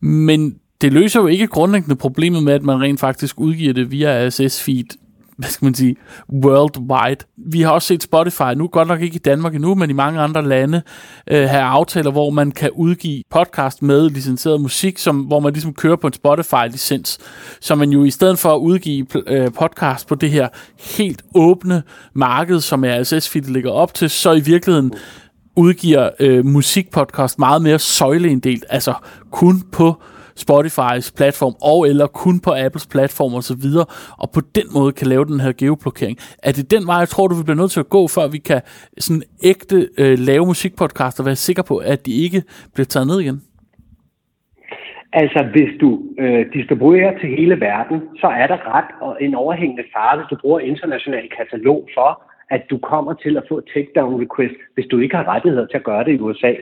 Men 0.00 0.54
det 0.80 0.92
løser 0.92 1.20
jo 1.20 1.26
ikke 1.26 1.46
grundlæggende 1.46 1.96
problemet 1.96 2.42
med, 2.42 2.52
at 2.52 2.62
man 2.62 2.80
rent 2.80 3.00
faktisk 3.00 3.40
udgiver 3.40 3.72
det 3.72 3.90
via 3.90 4.28
RSS-feed 4.28 5.04
hvad 5.36 5.48
skal 5.48 5.66
man 5.66 5.74
sige, 5.74 5.96
worldwide. 6.32 7.24
Vi 7.36 7.60
har 7.60 7.70
også 7.70 7.88
set 7.88 8.02
Spotify, 8.02 8.54
nu 8.56 8.68
godt 8.68 8.88
nok 8.88 9.00
ikke 9.00 9.14
i 9.14 9.18
Danmark 9.18 9.54
endnu, 9.54 9.74
men 9.74 9.90
i 9.90 9.92
mange 9.92 10.20
andre 10.20 10.48
lande, 10.48 10.82
øh, 11.30 11.48
have 11.48 11.62
aftaler, 11.62 12.10
hvor 12.10 12.30
man 12.30 12.50
kan 12.52 12.70
udgive 12.70 13.22
podcast 13.30 13.82
med 13.82 14.10
licenseret 14.10 14.60
musik, 14.60 14.98
som, 14.98 15.20
hvor 15.20 15.40
man 15.40 15.52
ligesom 15.52 15.74
kører 15.74 15.96
på 15.96 16.06
en 16.06 16.12
Spotify-licens. 16.12 17.18
Så 17.60 17.74
man 17.74 17.90
jo 17.90 18.04
i 18.04 18.10
stedet 18.10 18.38
for 18.38 18.54
at 18.54 18.58
udgive 18.58 19.06
øh, 19.26 19.52
podcast 19.52 20.08
på 20.08 20.14
det 20.14 20.30
her 20.30 20.48
helt 20.96 21.22
åbne 21.34 21.82
marked, 22.14 22.60
som 22.60 22.84
RSS-feed 22.84 23.52
ligger 23.52 23.70
op 23.70 23.94
til, 23.94 24.10
så 24.10 24.32
i 24.32 24.40
virkeligheden 24.40 24.92
udgiver 25.56 26.10
øh, 26.20 26.46
musikpodcast 26.46 27.38
meget 27.38 27.62
mere 27.62 27.78
søjleinddelt, 27.78 28.64
altså 28.70 28.94
kun 29.30 29.54
på 29.72 29.94
Spotifys 30.36 31.12
platform, 31.16 31.54
og 31.62 31.88
eller 31.88 32.06
kun 32.06 32.40
på 32.40 32.50
Apples 32.64 32.86
platform 32.86 33.34
osv., 33.34 33.66
og, 33.80 33.86
og 34.18 34.30
på 34.34 34.40
den 34.54 34.66
måde 34.74 34.92
kan 34.92 35.06
lave 35.06 35.24
den 35.24 35.40
her 35.40 35.52
geoblokering. 35.52 36.18
Er 36.42 36.52
det 36.52 36.70
den 36.70 36.86
vej, 36.86 36.96
jeg 36.96 37.08
tror, 37.08 37.28
du 37.28 37.34
vil 37.34 37.44
blive 37.44 37.56
nødt 37.56 37.70
til 37.70 37.80
at 37.80 37.88
gå, 37.88 38.08
før 38.08 38.28
vi 38.28 38.38
kan 38.38 38.60
sådan 38.98 39.22
ægte 39.44 39.88
øh, 39.98 40.18
lave 40.18 40.46
musikpodcast 40.46 41.20
og 41.20 41.26
være 41.26 41.36
sikker 41.36 41.62
på, 41.62 41.76
at 41.76 42.06
de 42.06 42.12
ikke 42.24 42.42
bliver 42.74 42.86
taget 42.86 43.06
ned 43.06 43.20
igen? 43.20 43.42
Altså, 45.12 45.40
hvis 45.52 45.72
du 45.80 46.02
øh, 46.18 46.46
distribuerer 46.52 47.18
til 47.18 47.28
hele 47.38 47.60
verden, 47.60 48.00
så 48.20 48.26
er 48.26 48.46
der 48.46 48.76
ret 48.76 48.90
og 49.00 49.16
en 49.20 49.34
overhængende 49.34 49.84
fare, 49.94 50.16
hvis 50.16 50.28
du 50.30 50.36
bruger 50.42 50.60
international 50.60 51.28
katalog 51.38 51.88
for, 51.96 52.23
at 52.50 52.62
du 52.70 52.78
kommer 52.78 53.14
til 53.14 53.36
at 53.36 53.44
få 53.48 53.58
et 53.58 53.70
takedown 53.74 54.20
request, 54.22 54.54
hvis 54.74 54.86
du 54.86 54.98
ikke 54.98 55.16
har 55.16 55.28
rettigheder 55.28 55.66
til 55.66 55.76
at 55.76 55.84
gøre 55.84 56.04
det 56.04 56.12
i 56.12 56.20
USA. 56.20 56.52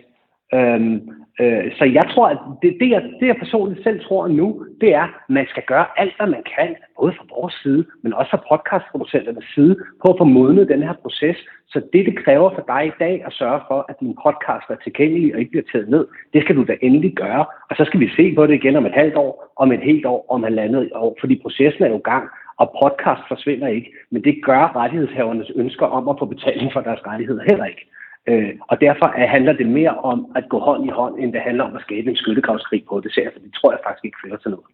Øhm, 0.55 0.95
øh, 1.40 1.64
så 1.79 1.85
jeg 1.85 2.05
tror, 2.14 2.29
at 2.29 2.38
det, 2.62 2.77
det, 2.81 2.90
jeg, 2.90 3.03
det, 3.21 3.27
jeg 3.27 3.37
personligt 3.37 3.83
selv 3.83 4.01
tror 4.05 4.29
nu, 4.29 4.66
det 4.81 4.95
er, 4.95 5.03
at 5.03 5.11
man 5.29 5.47
skal 5.51 5.62
gøre 5.66 5.87
alt, 5.97 6.16
hvad 6.16 6.27
man 6.27 6.45
kan, 6.57 6.77
både 7.01 7.12
fra 7.18 7.25
vores 7.37 7.55
side, 7.62 7.85
men 8.03 8.14
også 8.14 8.31
fra 8.31 8.45
podcastproducenternes 8.49 9.45
side, 9.55 9.77
på 10.03 10.12
at 10.12 10.18
få 10.18 10.25
modnet 10.25 10.68
den 10.68 10.83
her 10.83 10.92
proces. 11.03 11.37
Så 11.68 11.81
det, 11.92 12.07
det 12.07 12.25
kræver 12.25 12.51
for 12.55 12.64
dig 12.68 12.87
i 12.87 12.99
dag 12.99 13.23
at 13.27 13.33
sørge 13.33 13.61
for, 13.68 13.87
at 13.88 14.01
din 14.01 14.16
podcast 14.25 14.66
er 14.71 14.77
tilgængelig 14.85 15.35
og 15.35 15.40
ikke 15.40 15.51
bliver 15.51 15.68
taget 15.73 15.88
ned, 15.88 16.07
det 16.33 16.42
skal 16.42 16.57
du 16.57 16.64
da 16.64 16.75
endelig 16.83 17.12
gøre. 17.14 17.45
Og 17.71 17.77
så 17.77 17.85
skal 17.85 18.01
vi 18.01 18.09
se 18.16 18.35
på 18.35 18.47
det 18.47 18.55
igen 18.55 18.77
om 18.77 18.87
et 18.87 18.92
halvt 18.92 19.16
år, 19.16 19.53
om 19.57 19.73
et 19.73 19.81
helt 19.81 20.07
år, 20.07 20.27
om 20.29 20.42
halvandet 20.42 20.90
år, 20.95 21.16
fordi 21.21 21.35
processen 21.42 21.85
er 21.85 21.88
jo 21.88 21.99
i 21.99 22.09
gang, 22.12 22.29
og 22.62 22.66
podcast 22.83 23.22
forsvinder 23.29 23.68
ikke. 23.68 23.90
Men 24.11 24.25
det 24.25 24.35
gør 24.44 24.77
rettighedshavernes 24.77 25.51
ønsker 25.62 25.87
om 25.87 26.09
at 26.09 26.18
få 26.18 26.25
betaling 26.25 26.72
for 26.72 26.81
deres 26.81 27.07
rettigheder 27.07 27.42
heller 27.51 27.64
ikke. 27.72 27.85
Øh, 28.31 28.53
og 28.70 28.81
derfor 28.81 29.07
handler 29.35 29.53
det 29.53 29.66
mere 29.79 29.94
om 30.11 30.18
at 30.38 30.44
gå 30.48 30.59
hånd 30.59 30.83
i 30.87 30.90
hånd, 30.98 31.14
end 31.18 31.33
det 31.33 31.40
handler 31.40 31.64
om 31.64 31.77
at 31.77 31.83
skabe 31.83 32.11
en 32.11 32.16
skyttegravskrig 32.16 32.85
på 32.88 33.01
det, 33.01 33.12
for 33.33 33.40
det 33.44 33.53
tror 33.55 33.72
jeg 33.72 33.81
faktisk 33.87 34.05
ikke 34.05 34.22
fører 34.25 34.37
til 34.37 34.51
noget. 34.51 34.66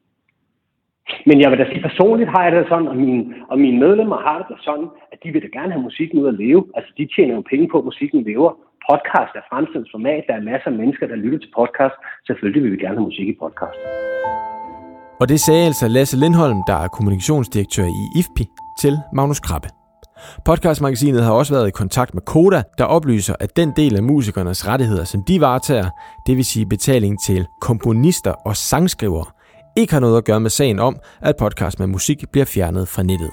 Men 1.27 1.41
jeg 1.41 1.51
vil 1.51 1.59
da 1.59 1.67
sige, 1.69 1.83
personligt 1.83 2.31
har 2.31 2.43
jeg 2.45 2.53
det 2.53 2.69
sådan, 2.69 2.89
og 2.89 2.97
mine, 2.97 3.35
og 3.49 3.59
mine 3.59 3.79
medlemmer 3.79 4.17
har 4.17 4.39
det 4.49 4.57
sådan, 4.61 4.89
at 5.13 5.19
de 5.23 5.33
vil 5.33 5.43
da 5.43 5.59
gerne 5.59 5.73
have 5.73 5.83
musikken 5.83 6.19
ud 6.19 6.29
at 6.29 6.35
leve. 6.35 6.65
Altså, 6.77 6.93
de 6.99 7.09
tjener 7.15 7.35
jo 7.35 7.43
penge 7.51 7.69
på, 7.69 7.79
at 7.79 7.85
musikken 7.85 8.23
lever. 8.23 8.51
Podcast 8.91 9.33
er 9.35 9.49
fremtidens 9.51 9.91
format. 9.91 10.25
Der 10.29 10.35
er 10.35 10.49
masser 10.51 10.71
af 10.71 10.77
mennesker, 10.81 11.07
der 11.07 11.17
lytter 11.17 11.39
til 11.39 11.53
podcast. 11.57 11.97
Selvfølgelig 12.27 12.63
vil 12.63 12.73
vi 12.73 12.85
gerne 12.85 12.99
have 12.99 13.09
musik 13.11 13.29
i 13.29 13.37
podcast. 13.43 13.81
Og 15.21 15.29
det 15.29 15.41
sagde 15.41 15.67
altså 15.67 15.89
Lasse 15.89 16.17
Lindholm, 16.17 16.63
der 16.67 16.75
er 16.75 16.89
kommunikationsdirektør 16.89 17.85
i 17.85 18.19
IFPI, 18.19 18.49
til 18.81 18.99
Magnus 19.13 19.41
Krabbe. 19.41 19.69
Podcastmagasinet 20.45 21.25
har 21.25 21.33
også 21.33 21.55
været 21.55 21.69
i 21.69 21.71
kontakt 21.71 22.15
med 22.15 22.23
Koda, 22.23 22.63
der 22.79 22.85
oplyser, 22.85 23.35
at 23.41 23.57
den 23.57 23.73
del 23.77 23.97
af 23.97 24.03
musikernes 24.03 24.67
rettigheder, 24.67 25.05
som 25.05 25.23
de 25.23 25.41
varetager, 25.41 25.91
det 26.27 26.37
vil 26.37 26.45
sige 26.45 26.67
betaling 26.67 27.23
til 27.23 27.47
komponister 27.61 28.31
og 28.31 28.57
sangskrivere, 28.57 29.25
ikke 29.77 29.93
har 29.93 30.01
noget 30.01 30.17
at 30.17 30.25
gøre 30.25 30.41
med 30.41 30.51
sagen 30.51 30.79
om, 30.79 30.97
at 31.21 31.37
podcast 31.37 31.79
med 31.79 31.87
musik 31.87 32.25
bliver 32.33 32.45
fjernet 32.45 32.89
fra 32.89 33.03
nettet. 33.03 33.31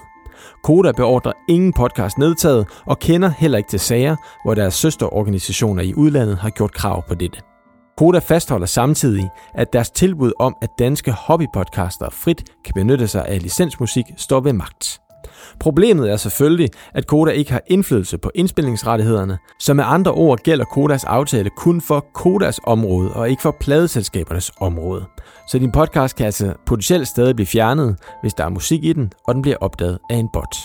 Koda 0.64 0.92
beordrer 0.92 1.34
ingen 1.50 1.74
podcast 1.74 2.18
nedtaget 2.18 2.68
og 2.86 3.00
kender 3.00 3.30
heller 3.30 3.58
ikke 3.58 3.70
til 3.70 3.80
sager, 3.80 4.16
hvor 4.46 4.54
deres 4.54 4.74
søsterorganisationer 4.74 5.84
i 5.84 5.94
udlandet 5.94 6.38
har 6.38 6.50
gjort 6.50 6.74
krav 6.74 7.08
på 7.08 7.16
dette. 7.16 7.55
Koda 7.98 8.20
fastholder 8.20 8.66
samtidig, 8.66 9.30
at 9.54 9.74
deres 9.74 9.90
tilbud 9.90 10.32
om, 10.40 10.56
at 10.62 10.70
danske 10.80 11.12
hobbypodcaster 11.12 12.10
frit 12.10 12.44
kan 12.66 12.74
benytte 12.76 13.08
sig 13.08 13.26
af 13.26 13.42
licensmusik, 13.42 14.06
står 14.18 14.40
ved 14.40 14.54
magt. 14.54 15.02
Problemet 15.60 16.12
er 16.12 16.18
selvfølgelig, 16.18 16.70
at 16.94 17.08
Koda 17.08 17.32
ikke 17.32 17.52
har 17.52 17.62
indflydelse 17.68 18.18
på 18.18 18.32
indspilningsrettighederne, 18.36 19.38
så 19.60 19.74
med 19.74 19.84
andre 19.88 20.12
ord 20.12 20.40
gælder 20.40 20.66
Kodas 20.66 21.04
aftale 21.04 21.50
kun 21.58 21.82
for 21.82 22.06
Kodas 22.14 22.60
område 22.64 23.14
og 23.14 23.30
ikke 23.30 23.42
for 23.42 23.56
pladeselskabernes 23.60 24.52
område. 24.62 25.06
Så 25.50 25.60
din 25.60 25.72
podcast 25.72 26.16
kan 26.16 26.26
altså 26.26 26.54
potentielt 26.66 27.08
stadig 27.08 27.36
blive 27.36 27.48
fjernet, 27.48 27.98
hvis 28.22 28.34
der 28.34 28.46
er 28.46 28.50
musik 28.50 28.84
i 28.84 28.94
den, 28.94 29.12
og 29.28 29.36
den 29.36 29.42
bliver 29.42 29.58
opdaget 29.62 30.00
af 30.10 30.16
en 30.16 30.30
bot. 30.34 30.56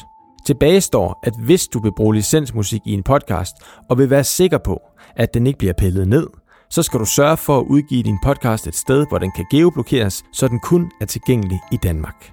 Tilbage 0.47 0.81
står, 0.81 1.21
at 1.23 1.33
hvis 1.45 1.69
du 1.69 1.81
vil 1.81 1.93
bruge 1.97 2.15
licensmusik 2.15 2.81
i 2.85 2.93
en 2.93 3.03
podcast, 3.03 3.57
og 3.91 3.99
vil 3.99 4.11
være 4.11 4.25
sikker 4.25 4.59
på, 4.59 4.81
at 5.17 5.35
den 5.35 5.47
ikke 5.47 5.59
bliver 5.59 5.75
pillet 5.75 6.09
ned, 6.09 6.27
så 6.71 6.83
skal 6.83 7.01
du 7.01 7.05
sørge 7.05 7.37
for 7.37 7.59
at 7.59 7.65
udgive 7.69 8.03
din 8.03 8.19
podcast 8.23 8.67
et 8.67 8.77
sted, 8.77 9.07
hvor 9.09 9.19
den 9.19 9.33
kan 9.37 9.47
geoblokeres, 9.51 10.25
så 10.33 10.49
den 10.49 10.61
kun 10.61 10.91
er 11.01 11.07
tilgængelig 11.07 11.61
i 11.73 11.77
Danmark. 11.77 12.33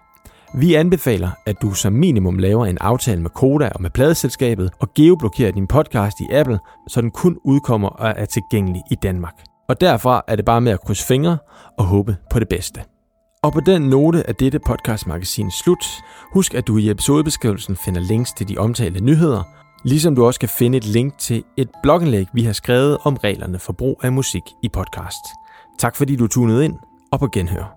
Vi 0.54 0.73
anbefaler, 0.73 1.30
at 1.45 1.62
du 1.62 1.73
som 1.73 1.93
minimum 1.93 2.38
laver 2.38 2.65
en 2.65 2.78
aftale 2.82 3.21
med 3.21 3.30
Koda 3.30 3.69
og 3.76 3.82
med 3.82 3.89
pladeselskabet 3.89 4.71
og 4.80 4.93
geoblokerer 4.93 5.52
din 5.52 5.67
podcast 5.67 6.19
i 6.19 6.34
Apple, 6.34 6.60
så 6.88 7.02
den 7.02 7.12
kun 7.12 7.38
udkommer 7.43 7.89
og 7.89 8.13
er 8.17 8.26
tilgængelig 8.26 8.82
i 8.91 8.95
Danmark. 8.95 9.34
Og 9.69 9.82
derfra 9.82 10.21
er 10.28 10.36
det 10.36 10.45
bare 10.45 10.62
med 10.62 10.71
at 10.71 10.82
krydse 10.82 11.06
fingre 11.08 11.38
og 11.78 11.86
håbe 11.86 12.17
på 12.32 12.39
det 12.39 12.50
bedste. 12.50 12.82
Og 13.43 13.54
på 13.54 13.60
den 13.60 13.82
note 13.82 14.23
er 14.28 14.34
dette 14.34 14.60
podcastmagasin 14.60 15.52
slut. 15.52 15.86
Husk, 16.34 16.54
at 16.54 16.67
du 16.67 16.78
i 16.78 16.89
episodebeskrivelsen 16.89 17.76
finder 17.76 18.02
links 18.02 18.34
til 18.34 18.47
de 18.47 18.58
omtalte 18.58 19.04
nyheder, 19.04 19.43
ligesom 19.84 20.16
du 20.16 20.26
også 20.26 20.40
kan 20.40 20.50
finde 20.50 20.78
et 20.78 20.86
link 20.86 21.18
til 21.18 21.44
et 21.58 21.70
blogindlæg, 21.84 22.28
vi 22.34 22.44
har 22.44 22.54
skrevet 22.54 22.98
om 23.04 23.18
reglerne 23.24 23.60
for 23.60 23.74
brug 23.74 24.00
af 24.04 24.12
musik 24.12 24.44
i 24.63 24.70
podcast. 24.70 25.26
Tak 25.80 25.96
fordi 25.96 26.16
du 26.16 26.28
tunede 26.28 26.66
ind, 26.66 26.76
og 27.12 27.20
på 27.20 27.28
genhør. 27.34 27.77